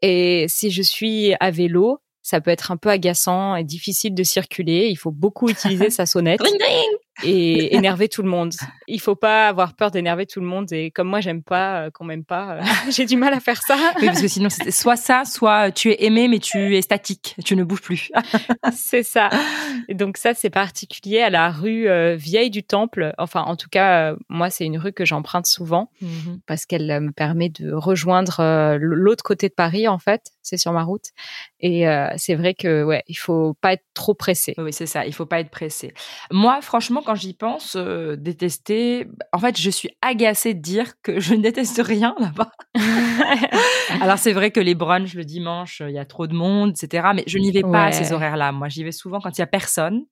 Et 0.00 0.46
si 0.48 0.70
je 0.70 0.82
suis 0.82 1.34
à 1.38 1.50
vélo, 1.52 2.00
ça 2.22 2.40
peut 2.40 2.50
être 2.50 2.72
un 2.72 2.76
peu 2.76 2.88
agaçant 2.88 3.54
et 3.54 3.64
difficile 3.64 4.14
de 4.14 4.22
circuler. 4.24 4.88
Il 4.88 4.96
faut 4.96 5.12
beaucoup 5.12 5.48
utiliser 5.48 5.90
sa 5.90 6.06
sonnette 6.06 6.40
et 7.22 7.74
énerver 7.76 8.08
tout 8.08 8.22
le 8.22 8.28
monde. 8.28 8.52
Il 8.88 9.00
faut 9.00 9.16
pas 9.16 9.48
avoir 9.48 9.74
peur 9.74 9.90
d'énerver 9.90 10.26
tout 10.26 10.40
le 10.40 10.46
monde. 10.46 10.72
Et 10.72 10.90
comme 10.90 11.08
moi, 11.08 11.20
j'aime 11.20 11.42
pas 11.42 11.82
euh, 11.82 11.90
qu'on 11.90 12.04
m'aime 12.04 12.24
pas, 12.24 12.56
euh, 12.56 12.62
j'ai 12.90 13.04
du 13.04 13.16
mal 13.16 13.32
à 13.34 13.40
faire 13.40 13.62
ça. 13.62 13.76
Oui, 14.00 14.06
parce 14.06 14.20
que 14.20 14.28
sinon, 14.28 14.48
c'est 14.50 14.70
soit 14.70 14.96
ça, 14.96 15.24
soit 15.24 15.70
tu 15.70 15.90
es 15.90 16.04
aimé, 16.04 16.28
mais 16.28 16.38
tu 16.38 16.76
es 16.76 16.82
statique. 16.82 17.36
Tu 17.44 17.56
ne 17.56 17.64
bouges 17.64 17.82
plus. 17.82 18.10
c'est 18.72 19.02
ça. 19.02 19.30
Et 19.88 19.94
donc 19.94 20.16
ça, 20.16 20.34
c'est 20.34 20.50
particulier 20.50 21.20
à 21.20 21.30
la 21.30 21.50
rue 21.50 21.88
euh, 21.88 22.16
Vieille 22.16 22.50
du 22.50 22.62
Temple. 22.62 23.12
Enfin, 23.18 23.42
en 23.42 23.56
tout 23.56 23.68
cas, 23.68 24.12
euh, 24.12 24.16
moi, 24.28 24.50
c'est 24.50 24.64
une 24.64 24.78
rue 24.78 24.92
que 24.92 25.04
j'emprunte 25.04 25.46
souvent 25.46 25.90
parce 26.46 26.66
qu'elle 26.66 26.90
euh, 26.90 27.00
me 27.00 27.12
permet 27.12 27.48
de 27.48 27.72
rejoindre 27.72 28.76
l'autre 28.78 29.24
côté 29.24 29.48
de 29.48 29.54
Paris. 29.54 29.88
En 29.88 29.98
fait, 29.98 30.32
c'est 30.42 30.56
sur 30.56 30.72
ma 30.72 30.82
route. 30.82 31.06
Et 31.60 31.84
c'est 32.16 32.34
vrai 32.34 32.54
que 32.54 32.82
ouais, 32.82 33.04
il 33.06 33.14
faut 33.14 33.54
pas 33.60 33.74
être 33.74 33.84
trop 33.94 34.14
pressé. 34.14 34.54
Oui, 34.58 34.72
c'est 34.72 34.86
ça. 34.86 35.06
Il 35.06 35.14
faut 35.14 35.26
pas 35.26 35.40
être 35.40 35.50
pressé. 35.50 35.94
Moi, 36.30 36.60
franchement, 36.60 37.02
quand 37.04 37.11
j'y 37.14 37.34
pense, 37.34 37.76
euh, 37.76 38.16
détester. 38.16 39.06
En 39.32 39.38
fait, 39.38 39.58
je 39.60 39.70
suis 39.70 39.90
agacée 40.02 40.54
de 40.54 40.60
dire 40.60 40.94
que 41.02 41.20
je 41.20 41.34
ne 41.34 41.42
déteste 41.42 41.80
rien 41.82 42.14
là-bas. 42.18 42.50
Alors, 44.00 44.18
c'est 44.18 44.32
vrai 44.32 44.50
que 44.50 44.60
les 44.60 44.74
brunchs 44.74 45.14
le 45.14 45.24
dimanche, 45.24 45.82
il 45.86 45.94
y 45.94 45.98
a 45.98 46.04
trop 46.04 46.26
de 46.26 46.34
monde, 46.34 46.70
etc. 46.70 47.08
Mais 47.14 47.24
je 47.26 47.38
n'y 47.38 47.50
vais 47.52 47.62
pas 47.62 47.86
à 47.86 47.92
ces 47.92 48.12
horaires-là. 48.12 48.52
Moi, 48.52 48.68
j'y 48.68 48.84
vais 48.84 48.92
souvent 48.92 49.20
quand 49.20 49.36
il 49.36 49.40
y 49.40 49.44
a 49.44 49.46
personne. 49.46 50.04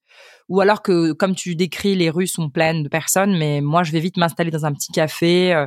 Ou 0.48 0.60
alors 0.60 0.82
que, 0.82 1.12
comme 1.12 1.36
tu 1.36 1.54
décris, 1.54 1.94
les 1.94 2.10
rues 2.10 2.26
sont 2.26 2.50
pleines 2.50 2.82
de 2.82 2.88
personnes. 2.88 3.38
Mais 3.38 3.60
moi, 3.60 3.84
je 3.84 3.92
vais 3.92 4.00
vite 4.00 4.16
m'installer 4.16 4.50
dans 4.50 4.66
un 4.66 4.72
petit 4.72 4.90
café. 4.90 5.54
Euh, 5.54 5.66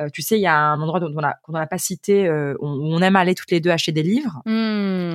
euh, 0.00 0.08
tu 0.12 0.22
sais, 0.22 0.36
il 0.36 0.42
y 0.42 0.46
a 0.48 0.56
un 0.58 0.80
endroit 0.80 0.98
dont 0.98 1.12
on 1.16 1.22
a- 1.22 1.36
qu'on 1.44 1.52
n'a 1.52 1.66
pas 1.68 1.78
cité, 1.78 2.26
euh, 2.26 2.54
où 2.60 2.66
on 2.66 3.00
aime 3.00 3.14
aller 3.14 3.36
toutes 3.36 3.52
les 3.52 3.60
deux 3.60 3.70
acheter 3.70 3.92
des 3.92 4.02
livres. 4.02 4.42
Hmm, 4.44 4.73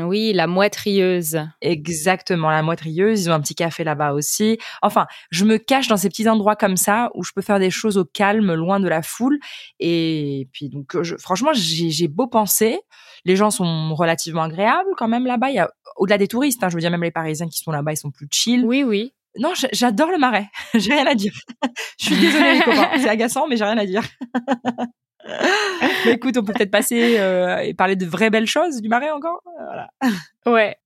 oui, 0.10 0.34
la 0.34 0.48
mouette 0.48 0.76
rieuse. 0.76 1.40
Exactement, 1.62 2.50
la 2.50 2.64
moitrieuse, 2.64 3.24
ils 3.24 3.30
ont 3.30 3.34
un 3.34 3.40
petit 3.40 3.56
café 3.56 3.84
là-bas 3.84 4.14
aussi. 4.14 4.58
Enfin, 4.82 5.06
je 5.30 5.46
me 5.46 5.58
cache 5.58 5.88
dans 5.88 5.98
ces 5.98 6.10
petits 6.10 6.28
endroits 6.28 6.56
comme 6.56 6.78
ça 6.78 7.12
où 7.14 7.24
je 7.24 7.32
peux 7.34 7.42
faire 7.42 7.60
des 7.60 7.70
choses 7.70 7.98
au 7.98 8.06
calme, 8.06 8.54
loin 8.54 8.80
de 8.80 8.88
la 8.88 9.02
foule. 9.02 9.40
Et 9.80 10.50
puis 10.52 10.70
donc, 10.70 11.02
je, 11.02 11.16
franchement, 11.18 11.52
j'ai 11.54 12.08
beau 12.08 12.28
penser, 12.28 12.80
les 13.24 13.36
gens 13.36 13.52
sont 13.52 13.94
relativement 13.94 14.44
agréables 14.44 14.90
quand 14.98 15.08
même 15.08 15.26
là-bas. 15.26 15.50
Il 15.50 15.56
y 15.56 15.60
a 15.60 15.70
au-delà 15.98 16.18
des 16.18 16.28
touristes, 16.28 16.64
hein, 16.64 16.70
je 16.70 16.76
veux 16.76 16.82
dire 16.82 16.92
même 16.92 17.04
les 17.04 17.12
Parisiens 17.12 17.48
qui 17.48 17.60
sont 17.60 17.72
là-bas, 17.72 17.94
ils 17.94 17.98
sont 17.98 18.12
plus 18.12 18.28
chill. 18.32 18.66
Oui, 18.66 18.84
oui. 18.84 19.14
Non, 19.38 19.54
j'adore 19.72 20.12
le 20.12 20.18
Marais. 20.18 20.50
j'ai 20.74 20.94
rien 20.94 21.06
à 21.06 21.14
dire. 21.14 21.34
je 22.00 22.06
suis 22.06 22.20
désolée 22.20 22.56
les 22.56 22.62
copains, 22.62 22.90
c'est 22.98 23.10
agaçant, 23.10 23.48
mais 23.48 23.58
j'ai 23.58 23.66
rien 23.66 23.78
à 23.78 23.86
dire. 23.86 24.04
mais 26.06 26.14
écoute, 26.14 26.38
on 26.38 26.44
peut 26.44 26.54
peut-être 26.54 26.72
passer 26.72 27.20
euh, 27.20 27.58
et 27.60 27.74
parler 27.74 27.96
de 27.96 28.06
vraies 28.06 28.30
belles 28.30 28.48
choses 28.48 28.82
du 28.82 28.90
Marais 28.90 29.12
encore. 29.12 29.42
Voilà. 29.66 29.90
Ouais. 30.46 30.78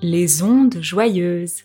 Les 0.00 0.42
ondes 0.42 0.78
joyeuses. 0.80 1.64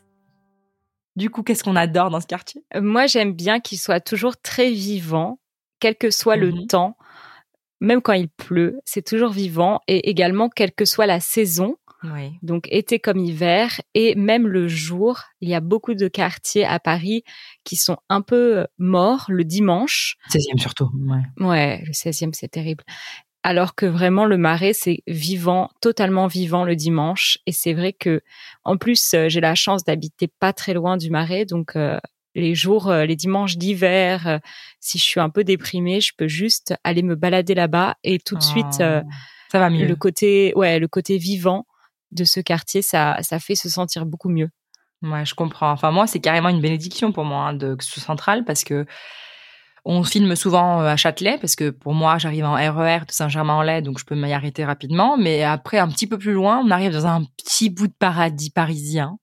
Du 1.15 1.29
coup, 1.29 1.43
qu'est-ce 1.43 1.63
qu'on 1.63 1.75
adore 1.75 2.09
dans 2.09 2.19
ce 2.19 2.25
quartier? 2.25 2.63
Euh, 2.75 2.81
Moi, 2.81 3.05
j'aime 3.05 3.33
bien 3.33 3.59
qu'il 3.59 3.77
soit 3.77 3.99
toujours 3.99 4.37
très 4.41 4.71
vivant, 4.71 5.39
quel 5.79 5.95
que 5.95 6.09
soit 6.09 6.35
le 6.35 6.51
Mhm. 6.51 6.67
temps, 6.67 6.97
même 7.83 8.01
quand 8.01 8.13
il 8.13 8.29
pleut, 8.29 8.79
c'est 8.85 9.05
toujours 9.05 9.31
vivant, 9.31 9.81
et 9.87 10.09
également 10.09 10.49
quelle 10.49 10.71
que 10.71 10.85
soit 10.85 11.05
la 11.05 11.19
saison, 11.19 11.75
Oui. 12.03 12.31
donc 12.41 12.67
été 12.71 12.97
comme 12.99 13.19
hiver, 13.19 13.79
et 13.93 14.15
même 14.15 14.47
le 14.47 14.67
jour, 14.67 15.21
il 15.41 15.49
y 15.49 15.53
a 15.53 15.59
beaucoup 15.59 15.93
de 15.93 16.07
quartiers 16.07 16.65
à 16.65 16.79
Paris 16.79 17.23
qui 17.63 17.75
sont 17.75 17.97
un 18.09 18.21
peu 18.21 18.59
euh, 18.59 18.65
morts 18.77 19.25
le 19.29 19.43
dimanche. 19.43 20.15
16e 20.31 20.59
surtout. 20.59 20.89
Ouais. 21.07 21.45
Ouais, 21.45 21.83
le 21.85 21.91
16e, 21.91 22.31
c'est 22.33 22.47
terrible. 22.49 22.83
Alors 23.45 23.75
que 23.75 23.85
vraiment, 23.85 24.25
le 24.25 24.37
marais, 24.37 24.71
c'est 24.71 25.03
vivant, 25.05 25.69
totalement 25.81 26.27
vivant 26.27 26.63
le 26.63 26.77
dimanche. 26.77 27.39
Et 27.45 27.51
c'est 27.51 27.73
vrai 27.73 27.91
que, 27.91 28.21
en 28.63 28.77
plus, 28.77 29.13
euh, 29.13 29.27
j'ai 29.27 29.41
la 29.41 29.53
chance 29.53 29.83
d'habiter 29.83 30.29
pas 30.39 30.53
très 30.53 30.73
loin 30.73 30.95
du 30.95 31.09
marais. 31.09 31.43
Donc, 31.43 31.75
euh, 31.75 31.99
les 32.35 32.55
jours, 32.55 32.89
euh, 32.89 33.05
les 33.05 33.15
dimanches 33.15 33.57
d'hiver, 33.57 34.27
euh, 34.27 34.39
si 34.79 34.97
je 34.97 35.03
suis 35.03 35.19
un 35.19 35.29
peu 35.29 35.43
déprimée, 35.43 36.01
je 36.01 36.13
peux 36.17 36.27
juste 36.27 36.73
aller 36.83 37.03
me 37.03 37.15
balader 37.15 37.55
là-bas. 37.55 37.95
Et 38.03 38.19
tout 38.19 38.35
de 38.35 38.43
suite, 38.43 38.79
euh, 38.81 39.01
Oh, 39.05 39.09
ça 39.51 39.59
va 39.59 39.69
mieux. 39.69 39.85
le 39.85 39.95
côté, 39.95 40.51
ouais, 40.55 40.79
le 40.79 40.87
côté 40.87 41.17
vivant 41.17 41.65
de 42.11 42.23
ce 42.23 42.39
quartier, 42.39 42.81
ça, 42.81 43.17
ça 43.21 43.39
fait 43.39 43.55
se 43.55 43.69
sentir 43.69 44.05
beaucoup 44.05 44.29
mieux. 44.29 44.49
Ouais, 45.03 45.25
je 45.25 45.35
comprends. 45.35 45.71
Enfin, 45.71 45.91
moi, 45.91 46.07
c'est 46.07 46.19
carrément 46.19 46.49
une 46.49 46.61
bénédiction 46.61 47.11
pour 47.11 47.25
moi 47.25 47.49
hein, 47.49 47.53
de 47.53 47.75
soit 47.81 48.01
central 48.01 48.45
parce 48.45 48.63
que 48.63 48.85
on 49.85 50.03
filme 50.03 50.35
souvent 50.35 50.79
à 50.79 50.95
Châtelet 50.95 51.37
parce 51.39 51.55
que 51.57 51.69
pour 51.69 51.93
moi, 51.93 52.17
j'arrive 52.17 52.45
en 52.45 52.53
RER 52.53 52.99
de 53.05 53.11
Saint-Germain-en-Laye, 53.11 53.81
donc 53.81 53.99
je 53.99 54.05
peux 54.05 54.15
m'y 54.15 54.31
arrêter 54.31 54.63
rapidement. 54.63 55.17
Mais 55.17 55.43
après, 55.43 55.77
un 55.77 55.89
petit 55.89 56.07
peu 56.07 56.17
plus 56.17 56.31
loin, 56.33 56.61
on 56.65 56.71
arrive 56.71 56.93
dans 56.93 57.05
un 57.05 57.23
petit 57.37 57.69
bout 57.69 57.87
de 57.87 57.93
paradis 57.93 58.49
parisien, 58.49 59.17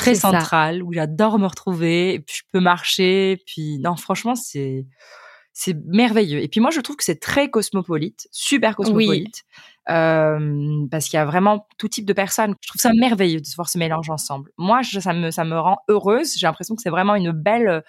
très 0.00 0.14
C'est 0.14 0.20
ça. 0.20 0.30
central, 0.32 0.82
où 0.82 0.92
j'adore 0.92 1.38
me 1.38 1.46
retrouver. 1.46 2.14
Et 2.14 2.20
puis, 2.20 2.36
je 2.38 2.42
peux 2.52 2.60
marcher. 2.60 3.42
Puis, 3.46 3.78
non, 3.78 3.96
franchement, 3.96 4.34
c'est 4.34 4.86
c'est 5.52 5.76
merveilleux. 5.84 6.40
Et 6.40 6.48
puis 6.48 6.60
moi, 6.60 6.70
je 6.70 6.80
trouve 6.80 6.96
que 6.96 7.04
c'est 7.04 7.20
très 7.20 7.50
cosmopolite, 7.50 8.28
super 8.30 8.76
cosmopolite, 8.76 9.42
euh, 9.90 10.86
parce 10.90 11.06
qu'il 11.06 11.14
y 11.16 11.20
a 11.20 11.24
vraiment 11.26 11.66
tout 11.76 11.88
type 11.88 12.06
de 12.06 12.12
personnes. 12.12 12.54
Je 12.62 12.68
trouve 12.68 12.80
ça 12.80 12.92
merveilleux 12.98 13.40
de 13.40 13.46
voir 13.56 13.68
ce 13.68 13.76
mélange 13.76 14.08
ensemble. 14.10 14.52
Moi, 14.56 14.80
je- 14.82 15.00
ça 15.00 15.12
me 15.12 15.30
ça 15.30 15.44
me 15.44 15.58
rend 15.58 15.78
heureuse. 15.88 16.34
J'ai 16.38 16.46
l'impression 16.46 16.76
que 16.76 16.82
c'est 16.82 16.88
vraiment 16.90 17.14
une 17.16 17.32
belle 17.32 17.68
euh, 17.68 17.80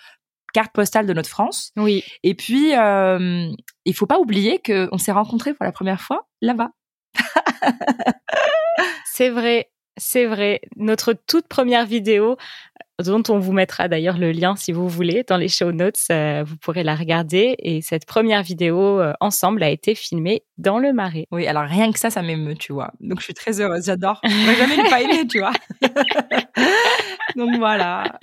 carte 0.53 0.73
postale 0.73 1.05
de 1.05 1.13
notre 1.13 1.29
France. 1.29 1.71
Oui, 1.77 2.03
Et 2.23 2.33
puis, 2.33 2.75
euh, 2.75 3.47
il 3.85 3.93
faut 3.95 4.07
pas 4.07 4.19
oublier 4.19 4.59
que 4.59 4.89
on 4.91 4.97
s'est 4.97 5.13
rencontrés 5.13 5.53
pour 5.53 5.63
la 5.63 5.71
première 5.71 6.01
fois 6.01 6.27
là-bas. 6.41 6.71
c'est 9.05 9.29
vrai. 9.29 9.69
C'est 10.03 10.25
vrai. 10.25 10.61
Notre 10.77 11.13
toute 11.13 11.47
première 11.47 11.85
vidéo, 11.85 12.35
euh, 12.99 13.03
dont 13.03 13.21
on 13.29 13.37
vous 13.37 13.51
mettra 13.51 13.87
d'ailleurs 13.87 14.17
le 14.17 14.31
lien 14.31 14.55
si 14.55 14.71
vous 14.71 14.89
voulez 14.89 15.23
dans 15.27 15.37
les 15.37 15.47
show 15.47 15.71
notes, 15.71 15.99
euh, 16.11 16.43
vous 16.43 16.57
pourrez 16.57 16.83
la 16.83 16.95
regarder. 16.95 17.53
Et 17.59 17.83
cette 17.83 18.07
première 18.07 18.41
vidéo 18.41 18.99
euh, 18.99 19.13
ensemble 19.19 19.61
a 19.61 19.69
été 19.69 19.93
filmée 19.93 20.41
dans 20.57 20.79
le 20.79 20.91
marais. 20.91 21.27
Oui, 21.29 21.45
alors 21.45 21.65
rien 21.65 21.91
que 21.91 21.99
ça, 21.99 22.09
ça 22.09 22.23
m'émeut, 22.23 22.55
tu 22.55 22.73
vois. 22.73 22.91
Donc 22.99 23.19
je 23.19 23.25
suis 23.25 23.35
très 23.35 23.61
heureuse, 23.61 23.85
j'adore. 23.85 24.19
J'aurais 24.23 24.55
jamais 24.55 24.77
ne 24.77 24.89
pas 24.89 25.01
aimer, 25.01 25.27
tu 25.27 25.37
vois. 25.37 25.53
Donc 27.35 27.55
voilà. 27.59 28.17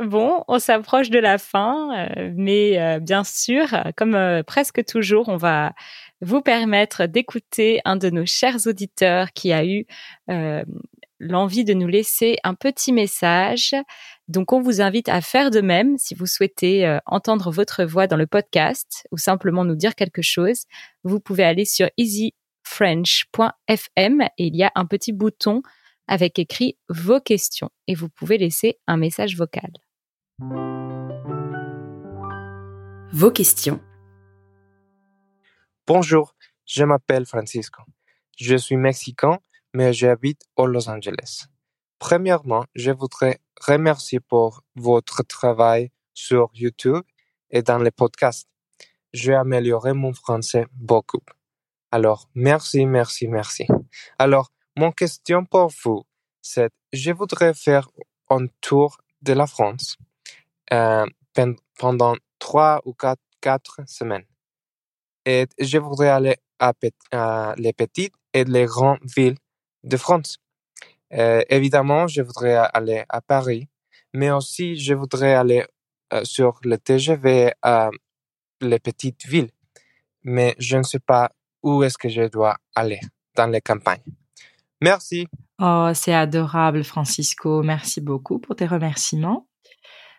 Bon, 0.00 0.44
on 0.46 0.60
s'approche 0.60 1.10
de 1.10 1.18
la 1.18 1.38
fin, 1.38 1.90
euh, 1.92 2.30
mais 2.36 3.00
bien 3.00 3.24
sûr, 3.24 3.66
comme 3.96 4.44
presque 4.46 4.84
toujours, 4.84 5.28
on 5.28 5.36
va 5.36 5.72
vous 6.22 6.42
permettre 6.42 7.06
d'écouter 7.06 7.80
un 7.84 7.96
de 7.96 8.10
nos 8.10 8.26
chers 8.26 8.66
auditeurs 8.66 9.32
qui 9.32 9.52
a 9.52 9.64
eu 9.64 9.86
euh, 10.28 10.62
l'envie 11.20 11.64
de 11.64 11.74
nous 11.74 11.86
laisser 11.86 12.38
un 12.42 12.54
petit 12.54 12.92
message. 12.92 13.76
Donc, 14.26 14.52
on 14.52 14.60
vous 14.60 14.80
invite 14.80 15.08
à 15.08 15.20
faire 15.20 15.50
de 15.50 15.60
même 15.60 15.98
si 15.98 16.14
vous 16.14 16.26
souhaitez 16.26 16.86
euh, 16.86 16.98
entendre 17.06 17.52
votre 17.52 17.84
voix 17.84 18.06
dans 18.06 18.16
le 18.16 18.26
podcast 18.26 19.06
ou 19.12 19.18
simplement 19.18 19.64
nous 19.64 19.76
dire 19.76 19.94
quelque 19.94 20.22
chose. 20.22 20.64
Vous 21.04 21.20
pouvez 21.20 21.44
aller 21.44 21.66
sur 21.66 21.88
easyfrench.fm 21.98 24.22
et 24.22 24.46
il 24.46 24.56
y 24.56 24.64
a 24.64 24.72
un 24.74 24.86
petit 24.86 25.12
bouton 25.12 25.62
avec 26.08 26.40
écrit 26.40 26.76
vos 26.88 27.20
questions 27.20 27.70
et 27.86 27.94
vous 27.94 28.08
pouvez 28.08 28.38
laisser 28.38 28.78
un 28.88 28.96
message 28.96 29.36
vocal. 29.36 29.70
Vos 33.12 33.30
questions. 33.30 33.80
Bonjour, 35.86 36.34
je 36.64 36.84
m'appelle 36.84 37.26
Francisco. 37.26 37.82
Je 38.36 38.56
suis 38.56 38.76
mexicain, 38.76 39.38
mais 39.74 39.92
j'habite 39.92 40.42
aux 40.56 40.66
Los 40.66 40.88
Angeles. 40.88 41.46
Premièrement, 41.98 42.64
je 42.74 42.90
voudrais 42.90 43.40
remercier 43.60 44.20
pour 44.20 44.62
votre 44.74 45.22
travail 45.22 45.90
sur 46.14 46.50
YouTube 46.54 47.02
et 47.50 47.62
dans 47.62 47.78
les 47.78 47.90
podcasts. 47.90 48.48
J'ai 49.12 49.34
amélioré 49.34 49.92
mon 49.92 50.12
français 50.12 50.66
beaucoup. 50.72 51.22
Alors, 51.90 52.28
merci, 52.34 52.86
merci, 52.86 53.28
merci. 53.28 53.66
Alors, 54.18 54.50
mon 54.76 54.92
question 54.92 55.44
pour 55.44 55.72
vous, 55.84 56.04
c'est, 56.40 56.70
je 56.92 57.10
voudrais 57.10 57.52
faire 57.54 57.88
un 58.28 58.46
tour 58.60 58.96
de 59.22 59.32
la 59.32 59.46
France 59.46 59.96
euh, 60.72 61.06
pendant 61.78 62.14
trois 62.38 62.80
ou 62.84 62.94
quatre, 62.94 63.22
quatre 63.40 63.80
semaines. 63.86 64.24
Et 65.26 65.46
je 65.58 65.78
voudrais 65.78 66.08
aller 66.08 66.36
à, 66.58 66.72
à 67.12 67.54
les 67.58 67.72
petites 67.72 68.14
et 68.32 68.44
les 68.44 68.64
grandes 68.64 69.00
villes 69.16 69.36
de 69.84 69.96
France. 69.96 70.38
Euh, 71.12 71.42
évidemment, 71.48 72.06
je 72.06 72.22
voudrais 72.22 72.56
aller 72.72 73.04
à 73.08 73.20
Paris, 73.20 73.68
mais 74.12 74.30
aussi 74.30 74.76
je 74.76 74.94
voudrais 74.94 75.34
aller 75.34 75.64
euh, 76.12 76.24
sur 76.24 76.60
le 76.64 76.78
TGV 76.78 77.52
à 77.62 77.90
les 78.60 78.78
petites 78.78 79.26
villes. 79.26 79.50
Mais 80.22 80.54
je 80.58 80.76
ne 80.76 80.82
sais 80.82 81.00
pas 81.00 81.32
où 81.62 81.82
est-ce 81.82 81.98
que 81.98 82.08
je 82.08 82.28
dois 82.28 82.56
aller 82.74 83.00
dans 83.34 83.46
les 83.46 83.60
campagnes. 83.60 84.02
Merci. 84.80 85.26
Oh, 85.60 85.90
c'est 85.94 86.14
adorable, 86.14 86.84
Francisco. 86.84 87.62
Merci 87.62 88.00
beaucoup 88.00 88.38
pour 88.38 88.56
tes 88.56 88.66
remerciements. 88.66 89.46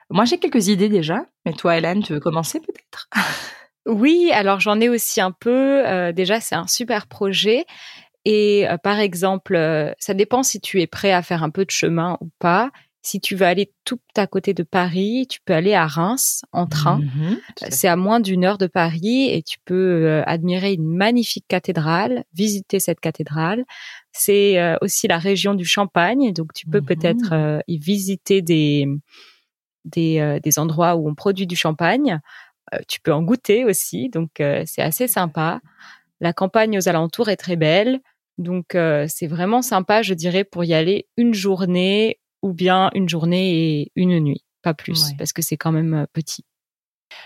Moi, 0.10 0.26
j'ai 0.26 0.38
quelques 0.38 0.67
idées 0.67 0.89
déjà, 0.89 1.26
mais 1.45 1.54
toi, 1.54 1.78
Hélène, 1.78 2.04
tu 2.04 2.13
veux 2.13 2.19
commencer 2.19 2.60
peut-être? 2.60 3.10
Oui, 3.88 4.30
alors 4.32 4.60
j'en 4.60 4.80
ai 4.80 4.89
aussi 4.89 5.21
un 5.21 5.32
peu. 5.32 5.88
Euh, 5.88 6.12
déjà, 6.12 6.39
c'est 6.39 6.54
un 6.54 6.67
super 6.67 7.08
projet. 7.08 7.65
Et 8.26 8.68
euh, 8.70 8.78
par 8.78 9.00
exemple, 9.00 9.56
euh, 9.56 9.92
ça 10.00 10.14
dépend 10.14 10.44
si 10.44 10.60
tu 10.60 10.82
es 10.82 10.88
prêt 10.88 11.12
à 11.12 11.22
faire 11.22 11.44
un 11.44 11.50
peu 11.50 11.66
de 11.66 11.72
chemin 11.72 12.18
ou 12.22 12.30
pas. 12.40 12.70
Si 13.04 13.20
tu 13.20 13.36
veux 13.36 13.48
aller 13.48 13.72
tout 13.84 14.00
à 14.16 14.28
côté 14.28 14.54
de 14.54 14.62
Paris, 14.62 15.26
tu 15.28 15.40
peux 15.44 15.54
aller 15.54 15.74
à 15.74 15.88
Reims 15.88 16.44
en 16.52 16.68
train. 16.68 17.00
Mhm, 17.00 17.40
c'est 17.72 17.88
à 17.88 17.96
moins 17.96 18.20
d'une 18.20 18.46
heure 18.46 18.60
de 18.60 18.68
Paris 18.68 19.28
et 19.32 19.42
tu 19.42 19.58
peux 19.66 20.22
admirer 20.28 20.74
une 20.74 20.86
magnifique 20.86 21.46
cathédrale, 21.48 22.26
visiter 22.36 22.80
cette 22.80 23.00
cathédrale. 23.00 23.66
C'est 24.12 24.76
aussi 24.82 25.08
la 25.08 25.18
région 25.18 25.56
du 25.56 25.66
Champagne, 25.66 26.32
donc 26.32 26.54
tu 26.54 26.68
peux 26.68 26.78
Mhm. 26.82 26.86
peut-être 26.86 27.62
y 27.68 27.80
visiter 27.80 28.44
des 28.44 28.88
des, 29.84 30.40
des 30.44 30.60
endroits 30.60 30.96
où 30.96 31.10
on 31.10 31.16
produit 31.16 31.48
du 31.48 31.56
champagne. 31.56 32.20
tu 32.88 33.02
peux 33.02 33.12
en 33.14 33.24
goûter 33.24 33.66
aussi, 33.66 34.10
donc 34.10 34.30
c'est 34.38 34.84
assez 34.84 35.08
sympa. 35.08 35.60
La 36.22 36.32
campagne 36.34 36.78
aux 36.78 36.88
alentours 36.88 37.28
est 37.30 37.36
très 37.38 37.58
belle. 37.58 38.00
Donc 38.38 38.78
c'est 39.08 39.28
vraiment 39.28 39.62
sympa, 39.62 40.02
je 40.02 40.14
dirais, 40.14 40.44
pour 40.46 40.64
y 40.64 40.74
aller 40.74 41.08
une 41.18 41.34
journée 41.34 42.20
ou 42.42 42.54
bien 42.54 42.90
une 42.96 43.10
journée 43.10 43.82
et 43.82 43.92
une 43.96 44.18
nuit, 44.20 44.44
pas 44.64 44.74
plus, 44.74 45.04
Ouais. 45.10 45.16
parce 45.18 45.34
que 45.34 45.42
c'est 45.42 45.58
quand 45.58 45.72
même 45.74 46.08
petit. 46.14 46.46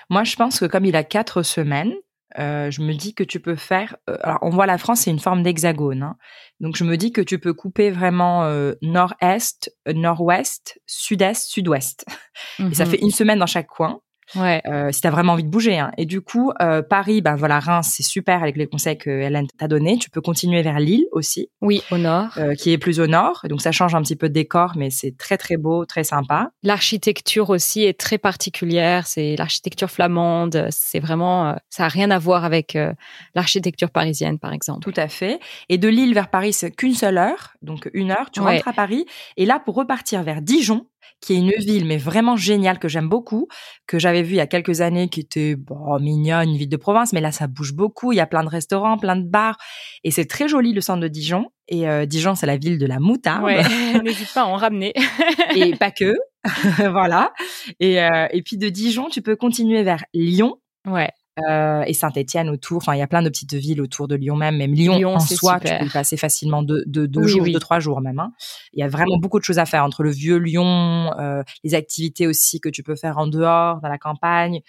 Moi, 0.10 0.24
je 0.24 0.36
pense 0.36 0.60
que 0.60 0.66
comme 0.66 0.84
il 0.86 0.96
a 0.96 1.04
quatre 1.04 1.42
semaines, 1.44 1.94
euh, 2.38 2.70
je 2.70 2.82
me 2.82 2.94
dis 2.94 3.14
que 3.14 3.24
tu 3.24 3.40
peux 3.40 3.56
faire. 3.56 3.96
euh, 4.10 4.18
alors, 4.24 4.40
on 4.42 4.50
voit 4.50 4.66
la 4.66 4.78
France, 4.78 5.02
c'est 5.02 5.12
une 5.12 5.20
forme 5.20 5.42
d'hexagone. 5.42 6.04
hein. 6.04 6.18
Donc, 6.60 6.76
je 6.76 6.84
me 6.84 6.98
dis 6.98 7.12
que 7.14 7.22
tu 7.22 7.40
peux 7.40 7.54
couper 7.54 7.92
vraiment 7.92 8.44
euh, 8.44 8.74
nord-est, 8.82 9.74
euh, 9.88 9.94
nord-ouest, 9.94 10.80
sud-est, 10.86 11.48
sud-ouest. 11.48 12.04
Et 12.60 12.76
ça 12.76 12.84
Mhm. 12.86 12.92
fait 12.92 13.00
une 13.02 13.12
semaine 13.12 13.40
dans 13.40 13.46
chaque 13.46 13.68
coin. 13.68 14.02
Ouais, 14.36 14.62
euh, 14.68 14.92
si 14.92 15.02
tu 15.02 15.08
as 15.08 15.12
vraiment 15.12 15.34
envie 15.34 15.44
de 15.44 15.50
bouger. 15.50 15.78
Hein. 15.78 15.92
Et 15.98 16.06
du 16.06 16.22
coup, 16.22 16.52
euh, 16.62 16.82
Paris, 16.82 17.22
ben 17.22 17.36
voilà, 17.36 17.60
Reims, 17.60 17.94
c'est 17.96 18.04
super 18.04 18.42
avec 18.42 18.58
les 18.58 18.68
conseils 18.68 18.98
que 18.98 19.10
Hélène 19.10 19.48
t'a 19.58 19.68
donné. 19.68 19.98
Tu 19.98 20.10
peux 20.10 20.22
continuer 20.22 20.62
vers 20.62 20.80
Lille 20.80 21.06
aussi, 21.12 21.50
oui, 21.62 21.84
au 21.92 21.98
nord. 21.98 22.30
euh, 22.38 22.54
qui 22.56 22.72
est 22.72 22.78
plus 22.78 23.00
au 23.00 23.08
nord. 23.08 23.42
Donc 23.50 23.62
ça 23.62 23.72
change 23.72 23.94
un 23.96 24.02
petit 24.02 24.16
peu 24.16 24.30
de 24.30 24.34
décor, 24.34 24.74
mais 24.76 24.90
c'est 24.90 25.16
très 25.18 25.38
très 25.38 25.58
beau, 25.58 25.86
très 25.86 26.04
sympa. 26.04 26.50
L'architecture 26.64 27.50
aussi 27.50 27.84
est 27.84 28.00
très 28.00 28.18
particulière. 28.18 29.08
C'est 29.08 29.36
l'architecture 29.38 29.90
flamande. 29.90 30.68
C'est 30.72 31.00
vraiment, 31.00 31.48
euh, 31.50 31.54
ça 31.70 31.86
a 31.86 31.88
rien 31.88 32.12
à 32.12 32.20
voir 32.20 32.46
avec 32.46 32.76
euh, 32.76 32.94
l'architecture 33.36 33.90
parisienne, 33.90 34.40
par 34.40 34.54
exemple. 34.54 34.82
Tout 34.82 34.94
à 35.00 35.08
fait. 35.08 35.40
Et 35.70 35.78
de 35.78 35.88
Lille 35.88 36.14
vers 36.14 36.30
Paris, 36.30 36.54
c'est 36.54 36.72
qu'une 36.72 36.94
seule 36.94 37.18
heure, 37.18 37.54
donc 37.62 37.90
une 37.94 38.12
heure. 38.12 38.30
Tu 38.32 38.40
Ouais. 38.42 38.56
rentres 38.58 38.68
à 38.68 38.74
Paris. 38.74 39.06
Et 39.38 39.46
là, 39.46 39.60
pour 39.60 39.76
repartir 39.76 40.22
vers 40.24 40.42
Dijon, 40.42 40.86
qui 41.26 41.34
est 41.34 41.38
une 41.38 41.52
ville 41.58 41.86
mais 41.86 41.98
vraiment 41.98 42.36
géniale 42.36 42.78
que 42.78 42.88
j'aime 42.88 43.10
beaucoup, 43.10 43.48
que 43.88 43.98
j'avais 43.98 44.22
vu 44.22 44.34
il 44.34 44.38
y 44.38 44.42
a 44.42 44.48
quelques 44.48 44.82
années, 44.82 45.10
qui 45.10 45.22
était 45.22 45.56
bon, 45.56 46.00
mignonne, 46.00 46.50
une 46.50 46.58
ville 46.58 46.70
de 46.70 46.78
province, 46.78 47.14
mais 47.14 47.22
là 47.22 47.32
ça 47.32 47.48
bouge 47.48 47.74
beaucoup. 47.74 48.12
Il 48.12 48.18
y 48.18 48.22
a 48.22 48.28
plein 48.28 48.44
de 48.44 48.50
restaurants, 48.50 48.98
plein 48.98 49.16
de 49.16 49.28
bars, 49.28 49.58
et 50.04 50.12
c'est 50.12 50.26
très 50.26 50.48
joli 50.48 50.72
le 50.72 50.82
centre 50.82 51.02
de 51.02 51.08
Dijon. 51.08 51.48
Et 51.68 51.90
euh, 51.90 52.06
Dijon, 52.06 52.36
c'est 52.36 52.46
la 52.46 52.58
ville 52.58 52.78
de 52.78 52.86
la 52.86 53.00
moutarde. 53.00 53.44
Ouais, 53.44 53.64
n'hésite 54.04 54.32
pas 54.36 54.42
à 54.42 54.46
en 54.46 54.56
ramener. 54.56 54.94
et 55.56 55.76
pas 55.80 55.90
que. 55.90 56.16
voilà. 56.92 57.34
Et, 57.80 58.04
euh, 58.04 58.28
et 58.32 58.44
puis 58.44 58.58
de 58.58 58.70
Dijon, 58.70 59.10
tu 59.10 59.24
peux 59.24 59.36
continuer 59.36 59.82
vers 59.82 60.04
Lyon. 60.14 60.58
Ouais, 60.88 61.10
euh, 61.50 61.84
et 61.86 61.94
Saint-Étienne 61.94 62.50
autour. 62.50 62.78
Enfin, 62.78 62.96
il 62.96 63.00
y 63.00 63.02
a 63.02 63.08
plein 63.08 63.22
de 63.22 63.30
petites 63.30 63.54
villes 63.54 63.82
autour 63.82 64.08
de 64.08 64.16
Lyon 64.16 64.36
même. 64.36 64.58
Même 64.58 64.74
Lyon, 64.74 64.98
Lyon, 64.98 65.16
en 65.16 65.20
soi, 65.20 65.56
super. 65.56 65.60
tu 65.78 65.84
peux 65.84 65.90
y 65.90 65.90
passer 65.90 66.18
facilement 66.18 66.64
deux, 66.64 66.84
deux, 66.86 67.08
deux 67.08 67.22
Oui, 67.22 67.28
jours, 67.30 67.42
oui. 67.44 67.52
deux, 67.52 67.60
trois 67.60 67.80
jours 67.80 68.02
même. 68.02 68.20
hein. 68.20 68.32
Il 68.74 68.80
y 68.80 68.84
a 68.84 68.88
vraiment 68.88 69.18
beaucoup 69.18 69.40
de 69.40 69.44
choses 69.44 69.60
à 69.60 69.66
faire 69.66 69.84
entre 69.84 70.04
le 70.04 70.12
vieux 70.12 70.38
Lyon, 70.38 71.12
euh, 71.20 71.44
les 71.64 71.76
activités 71.76 72.28
aussi 72.28 72.60
que 72.60 72.70
tu 72.70 72.84
peux 72.84 72.96
faire 72.96 73.18
en 73.18 73.28
dehors, 73.28 73.82
dans 73.82 73.90
la 73.90 73.98
campagne, 73.98 74.62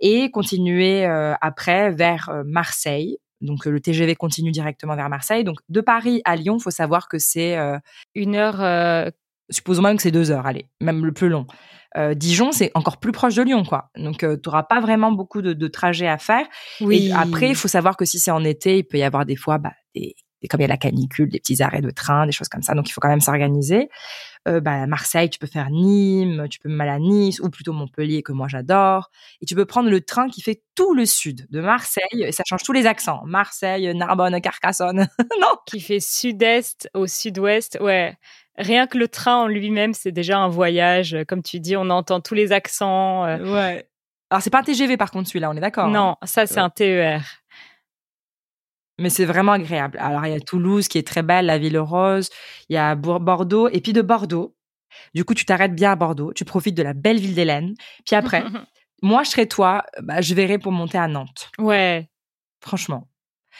et 0.00 0.30
continuer 0.30 1.04
euh, 1.06 1.34
après 1.40 1.90
vers 1.90 2.30
Marseille. 2.46 3.18
Donc 3.40 3.66
le 3.66 3.78
TGV 3.80 4.14
continue 4.14 4.50
directement 4.52 4.96
vers 4.96 5.08
Marseille. 5.10 5.44
Donc 5.44 5.58
de 5.68 5.80
Paris 5.82 6.22
à 6.24 6.36
Lyon, 6.36 6.58
faut 6.58 6.70
savoir 6.70 7.08
que 7.08 7.18
c'est 7.18 7.56
une 8.14 8.36
heure. 8.36 9.10
supposons 9.50 9.82
même 9.82 9.96
que 9.96 10.02
c'est 10.02 10.10
deux 10.10 10.30
heures, 10.30 10.46
allez, 10.46 10.66
même 10.80 11.04
le 11.04 11.12
plus 11.12 11.28
long. 11.28 11.46
Euh, 11.96 12.14
Dijon, 12.14 12.50
c'est 12.52 12.70
encore 12.74 12.98
plus 12.98 13.12
proche 13.12 13.34
de 13.36 13.42
Lyon, 13.42 13.64
quoi. 13.64 13.90
Donc, 13.96 14.18
tu 14.18 14.26
n'auras 14.26 14.64
pas 14.64 14.80
vraiment 14.80 15.12
beaucoup 15.12 15.42
de, 15.42 15.52
de 15.52 15.68
trajets 15.68 16.08
à 16.08 16.18
faire. 16.18 16.46
oui. 16.80 17.06
Et 17.08 17.12
après, 17.12 17.48
il 17.50 17.54
faut 17.54 17.68
savoir 17.68 17.96
que 17.96 18.04
si 18.04 18.18
c'est 18.18 18.30
en 18.32 18.42
été, 18.44 18.78
il 18.78 18.84
peut 18.84 18.98
y 18.98 19.02
avoir 19.04 19.24
des 19.26 19.36
fois, 19.36 19.58
bah, 19.58 19.72
des, 19.94 20.14
des- 20.42 20.48
comme 20.48 20.60
il 20.60 20.64
y 20.64 20.66
a 20.66 20.68
la 20.68 20.76
canicule, 20.76 21.28
des 21.30 21.38
petits 21.38 21.62
arrêts 21.62 21.80
de 21.80 21.90
train, 21.90 22.26
des 22.26 22.32
choses 22.32 22.48
comme 22.48 22.62
ça. 22.62 22.74
Donc, 22.74 22.88
il 22.88 22.92
faut 22.92 23.00
quand 23.00 23.08
même 23.08 23.20
s'organiser. 23.20 23.88
Euh, 24.46 24.60
bah, 24.60 24.86
Marseille, 24.86 25.30
tu 25.30 25.38
peux 25.38 25.46
faire 25.46 25.70
Nîmes, 25.70 26.48
tu 26.50 26.58
peux 26.58 26.68
même 26.68 26.80
aller 26.82 26.90
à 26.90 26.98
Nice, 26.98 27.40
ou 27.40 27.48
plutôt 27.48 27.72
Montpellier, 27.72 28.22
que 28.22 28.32
moi 28.32 28.46
j'adore. 28.48 29.10
Et 29.40 29.46
tu 29.46 29.54
peux 29.54 29.64
prendre 29.64 29.88
le 29.88 30.00
train 30.02 30.28
qui 30.28 30.42
fait 30.42 30.62
tout 30.74 30.92
le 30.94 31.06
sud 31.06 31.46
de 31.50 31.60
Marseille, 31.60 32.02
et 32.24 32.32
ça 32.32 32.42
change 32.46 32.62
tous 32.62 32.72
les 32.72 32.86
accents. 32.86 33.22
Marseille, 33.24 33.94
Narbonne, 33.94 34.38
Carcassonne. 34.42 35.08
non 35.40 35.54
qui 35.66 35.80
fait 35.80 36.00
sud-est 36.00 36.90
au 36.92 37.06
sud-ouest. 37.06 37.78
Ouais. 37.80 38.16
Rien 38.56 38.86
que 38.86 38.96
le 38.98 39.08
train 39.08 39.36
en 39.36 39.46
lui-même, 39.48 39.94
c'est 39.94 40.12
déjà 40.12 40.38
un 40.38 40.48
voyage. 40.48 41.16
Comme 41.26 41.42
tu 41.42 41.58
dis, 41.60 41.76
on 41.76 41.90
entend 41.90 42.20
tous 42.20 42.34
les 42.34 42.52
accents. 42.52 43.24
euh. 43.24 43.52
Ouais. 43.52 43.88
Alors, 44.30 44.42
c'est 44.42 44.50
pas 44.50 44.60
un 44.60 44.62
TGV 44.62 44.96
par 44.96 45.10
contre, 45.10 45.28
celui-là, 45.28 45.50
on 45.50 45.56
est 45.56 45.60
d'accord 45.60 45.86
hein 45.86 45.90
Non, 45.90 46.16
ça, 46.24 46.46
c'est 46.46 46.58
un 46.60 46.70
TER. 46.70 47.22
Mais 48.98 49.10
c'est 49.10 49.24
vraiment 49.24 49.52
agréable. 49.52 49.98
Alors, 50.00 50.24
il 50.26 50.32
y 50.32 50.36
a 50.36 50.40
Toulouse 50.40 50.86
qui 50.88 50.98
est 50.98 51.06
très 51.06 51.22
belle, 51.22 51.46
la 51.46 51.58
ville 51.58 51.78
rose. 51.78 52.30
Il 52.68 52.74
y 52.74 52.76
a 52.78 52.94
Bordeaux. 52.94 53.68
Et 53.68 53.80
puis 53.80 53.92
de 53.92 54.02
Bordeaux, 54.02 54.54
du 55.14 55.24
coup, 55.24 55.34
tu 55.34 55.44
t'arrêtes 55.44 55.74
bien 55.74 55.90
à 55.92 55.96
Bordeaux. 55.96 56.32
Tu 56.32 56.44
profites 56.44 56.76
de 56.76 56.82
la 56.82 56.92
belle 56.94 57.18
ville 57.18 57.34
d'Hélène. 57.34 57.74
Puis 58.06 58.14
après, 58.14 58.44
moi, 59.02 59.24
je 59.24 59.30
serais 59.30 59.46
toi, 59.46 59.84
bah, 60.00 60.20
je 60.20 60.32
verrais 60.34 60.58
pour 60.58 60.70
monter 60.72 60.98
à 60.98 61.08
Nantes. 61.08 61.50
ouais. 61.58 62.08
Franchement. 62.60 63.08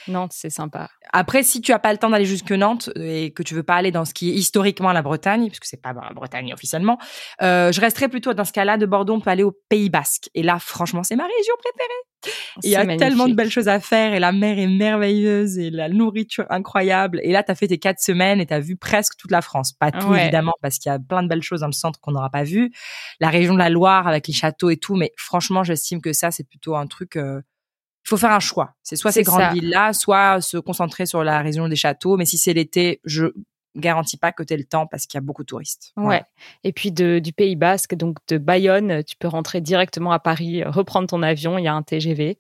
Nantes, 0.09 0.33
c'est 0.35 0.51
sympa. 0.51 0.89
Après, 1.13 1.43
si 1.43 1.61
tu 1.61 1.73
as 1.73 1.79
pas 1.79 1.93
le 1.93 1.99
temps 1.99 2.11
d'aller 2.11 2.25
jusque 2.25 2.51
Nantes 2.53 2.91
et 2.97 3.33
que 3.33 3.43
tu 3.43 3.55
veux 3.55 3.63
pas 3.63 3.75
aller 3.77 3.91
dans 3.91 4.05
ce 4.05 4.15
qui 4.15 4.31
est 4.31 4.35
historiquement 4.35 4.93
la 4.93 5.03
Bretagne, 5.03 5.47
puisque 5.49 5.65
c'est 5.67 5.81
pas 5.83 5.93
la 5.93 6.13
Bretagne 6.15 6.53
officiellement, 6.53 6.99
euh, 7.43 7.73
je 7.73 7.81
resterais 7.81 8.09
plutôt 8.09 8.35
dans 8.35 8.45
ce 8.45 8.53
cas-là 8.53 8.77
de 8.77 8.87
Bordeaux. 8.87 9.15
On 9.15 9.21
peut 9.21 9.31
aller 9.31 9.43
au 9.45 9.53
Pays 9.69 9.91
Basque. 9.91 10.29
Et 10.35 10.43
là, 10.43 10.59
franchement, 10.59 11.03
c'est 11.03 11.17
ma 11.17 11.25
région 11.25 11.55
préférée. 11.59 12.35
Il 12.63 12.71
y 12.71 12.77
a 12.77 12.87
tellement 12.97 13.29
de 13.29 13.35
belles 13.35 13.51
choses 13.51 13.69
à 13.69 13.81
faire 13.81 14.15
et 14.15 14.19
la 14.19 14.33
mer 14.33 14.59
est 14.59 14.67
merveilleuse 14.67 15.59
et 15.59 15.69
la 15.71 15.91
nourriture 15.91 16.47
incroyable. 16.49 17.21
Et 17.23 17.33
là, 17.33 17.43
tu 17.43 17.53
as 17.53 17.55
fait 17.55 17.69
tes 17.69 17.77
quatre 17.79 18.01
semaines 18.01 18.41
et 18.41 18.47
tu 18.47 18.55
as 18.55 18.61
vu 18.61 18.77
presque 18.77 19.17
toute 19.19 19.31
la 19.31 19.43
France. 19.43 19.73
Pas 19.73 19.91
tout, 19.93 20.09
Ouais. 20.09 20.23
évidemment, 20.23 20.55
parce 20.63 20.79
qu'il 20.79 20.91
y 20.91 20.95
a 20.95 20.99
plein 20.99 21.23
de 21.23 21.29
belles 21.29 21.43
choses 21.43 21.61
dans 21.61 21.67
le 21.67 21.73
centre 21.73 22.01
qu'on 22.01 22.13
n'aura 22.13 22.31
pas 22.31 22.45
vu. 22.45 22.73
La 23.21 23.29
région 23.29 23.53
de 23.53 23.59
la 23.59 23.69
Loire 23.69 24.09
avec 24.09 24.27
les 24.27 24.33
châteaux 24.33 24.71
et 24.71 24.79
tout. 24.79 24.95
Mais 24.95 25.13
franchement, 25.19 25.65
j'estime 25.65 26.01
que 26.01 26.15
ça, 26.15 26.31
c'est 26.31 26.49
plutôt 26.49 26.77
un 26.77 26.87
truc... 26.87 27.17
euh, 27.17 27.43
il 28.05 28.09
faut 28.09 28.17
faire 28.17 28.33
un 28.33 28.40
choix. 28.40 28.75
C'est 28.83 28.97
soit 28.97 29.12
ces 29.12 29.23
grandes 29.23 29.55
villes-là, 29.55 29.93
soit 29.95 30.40
se 30.40 30.59
concentrer 30.59 31.07
sur 31.07 31.25
la 31.25 31.40
région 31.40 31.69
des 31.69 31.77
châteaux. 31.77 32.17
Mais 32.17 32.27
si 32.27 32.37
c'est 32.37 32.53
l'été, 32.53 33.01
je 33.05 33.33
garantis 33.77 34.17
pas 34.17 34.31
que 34.31 34.43
tu 34.43 34.57
le 34.57 34.64
temps 34.64 34.87
parce 34.87 35.07
qu'il 35.07 35.17
y 35.17 35.19
a 35.19 35.23
beaucoup 35.23 35.43
de 35.43 35.47
touristes. 35.47 35.93
Ouais. 35.97 36.23
Et 36.62 36.73
puis 36.73 36.93
de, 36.93 37.19
du 37.19 37.33
Pays 37.33 37.57
Basque, 37.57 37.95
donc 37.95 38.19
de 38.29 38.38
Bayonne, 38.38 39.03
tu 39.05 39.17
peux 39.17 39.29
rentrer 39.29 39.61
directement 39.61 40.12
à 40.12 40.19
Paris, 40.19 40.62
reprendre 40.64 41.09
ton 41.09 41.23
avion, 41.23 41.59
il 41.59 41.64
y 41.64 41.69
a 41.69 41.75
un 41.75 41.83
TGV. 41.83 42.38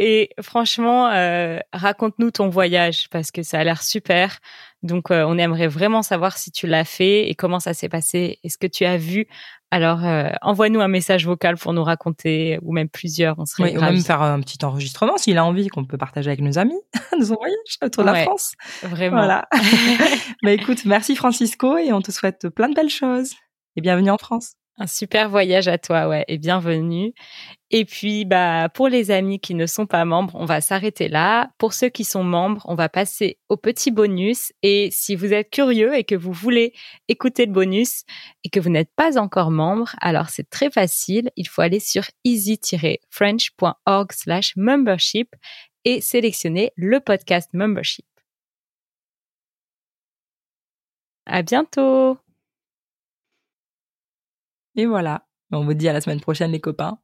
Et 0.00 0.30
franchement, 0.40 1.08
euh, 1.08 1.58
raconte-nous 1.72 2.30
ton 2.30 2.48
voyage 2.48 3.08
parce 3.10 3.32
que 3.32 3.42
ça 3.42 3.58
a 3.58 3.64
l'air 3.64 3.82
super. 3.82 4.38
Donc, 4.84 5.10
euh, 5.10 5.24
on 5.26 5.36
aimerait 5.38 5.66
vraiment 5.66 6.02
savoir 6.02 6.38
si 6.38 6.52
tu 6.52 6.68
l'as 6.68 6.84
fait 6.84 7.28
et 7.28 7.34
comment 7.34 7.58
ça 7.58 7.74
s'est 7.74 7.88
passé 7.88 8.38
et 8.44 8.48
ce 8.48 8.58
que 8.58 8.68
tu 8.68 8.84
as 8.84 8.96
vu. 8.96 9.26
Alors, 9.70 10.04
euh, 10.04 10.30
envoie-nous 10.40 10.80
un 10.80 10.88
message 10.88 11.26
vocal 11.26 11.56
pour 11.56 11.74
nous 11.74 11.84
raconter 11.84 12.58
ou 12.62 12.72
même 12.72 12.88
plusieurs. 12.88 13.38
On 13.38 13.44
serait 13.44 13.72
Oui, 13.72 13.76
ou 13.76 13.80
même 13.80 14.00
faire 14.00 14.22
un 14.22 14.40
petit 14.40 14.64
enregistrement 14.64 15.18
s'il 15.18 15.36
a 15.36 15.44
envie 15.44 15.68
qu'on 15.68 15.84
peut 15.84 15.98
partager 15.98 16.30
avec 16.30 16.40
nos 16.40 16.58
amis 16.58 16.80
de 17.18 17.24
son 17.24 17.34
voyage 17.34 17.56
autour 17.82 18.04
de 18.04 18.10
la. 18.10 18.22
France. 18.22 18.54
Vraiment. 18.82 19.18
Voilà. 19.18 19.48
bah 20.42 20.52
écoute, 20.52 20.84
merci 20.86 21.16
Francisco 21.16 21.76
et 21.76 21.92
on 21.92 22.00
te 22.00 22.10
souhaite 22.10 22.48
plein 22.48 22.68
de 22.68 22.74
belles 22.74 22.88
choses. 22.88 23.34
Et 23.76 23.80
bienvenue 23.80 24.10
en 24.10 24.18
France. 24.18 24.54
Un 24.80 24.86
super 24.86 25.28
voyage 25.28 25.66
à 25.66 25.76
toi, 25.76 26.06
ouais, 26.08 26.24
et 26.28 26.38
bienvenue. 26.38 27.12
Et 27.70 27.84
puis, 27.84 28.24
bah, 28.24 28.68
pour 28.68 28.88
les 28.88 29.10
amis 29.10 29.40
qui 29.40 29.54
ne 29.54 29.66
sont 29.66 29.86
pas 29.86 30.04
membres, 30.04 30.36
on 30.36 30.44
va 30.44 30.60
s'arrêter 30.60 31.08
là. 31.08 31.50
Pour 31.58 31.72
ceux 31.72 31.88
qui 31.88 32.04
sont 32.04 32.22
membres, 32.22 32.62
on 32.64 32.76
va 32.76 32.88
passer 32.88 33.38
au 33.48 33.56
petit 33.56 33.90
bonus. 33.90 34.52
Et 34.62 34.90
si 34.92 35.16
vous 35.16 35.32
êtes 35.32 35.50
curieux 35.50 35.96
et 35.96 36.04
que 36.04 36.14
vous 36.14 36.32
voulez 36.32 36.74
écouter 37.08 37.44
le 37.46 37.52
bonus 37.52 38.04
et 38.44 38.50
que 38.50 38.60
vous 38.60 38.70
n'êtes 38.70 38.94
pas 38.94 39.18
encore 39.18 39.50
membre, 39.50 39.96
alors 40.00 40.28
c'est 40.30 40.48
très 40.48 40.70
facile. 40.70 41.30
Il 41.36 41.48
faut 41.48 41.62
aller 41.62 41.80
sur 41.80 42.04
easy-french.org 42.24 44.12
slash 44.12 44.54
membership 44.56 45.34
et 45.84 46.00
sélectionner 46.00 46.70
le 46.76 47.00
podcast 47.00 47.50
membership. 47.52 48.06
À 51.26 51.42
bientôt! 51.42 52.18
Et 54.76 54.86
voilà. 54.86 55.26
On 55.50 55.64
vous 55.64 55.74
dit 55.74 55.88
à 55.88 55.92
la 55.92 56.00
semaine 56.00 56.20
prochaine 56.20 56.52
les 56.52 56.60
copains. 56.60 56.98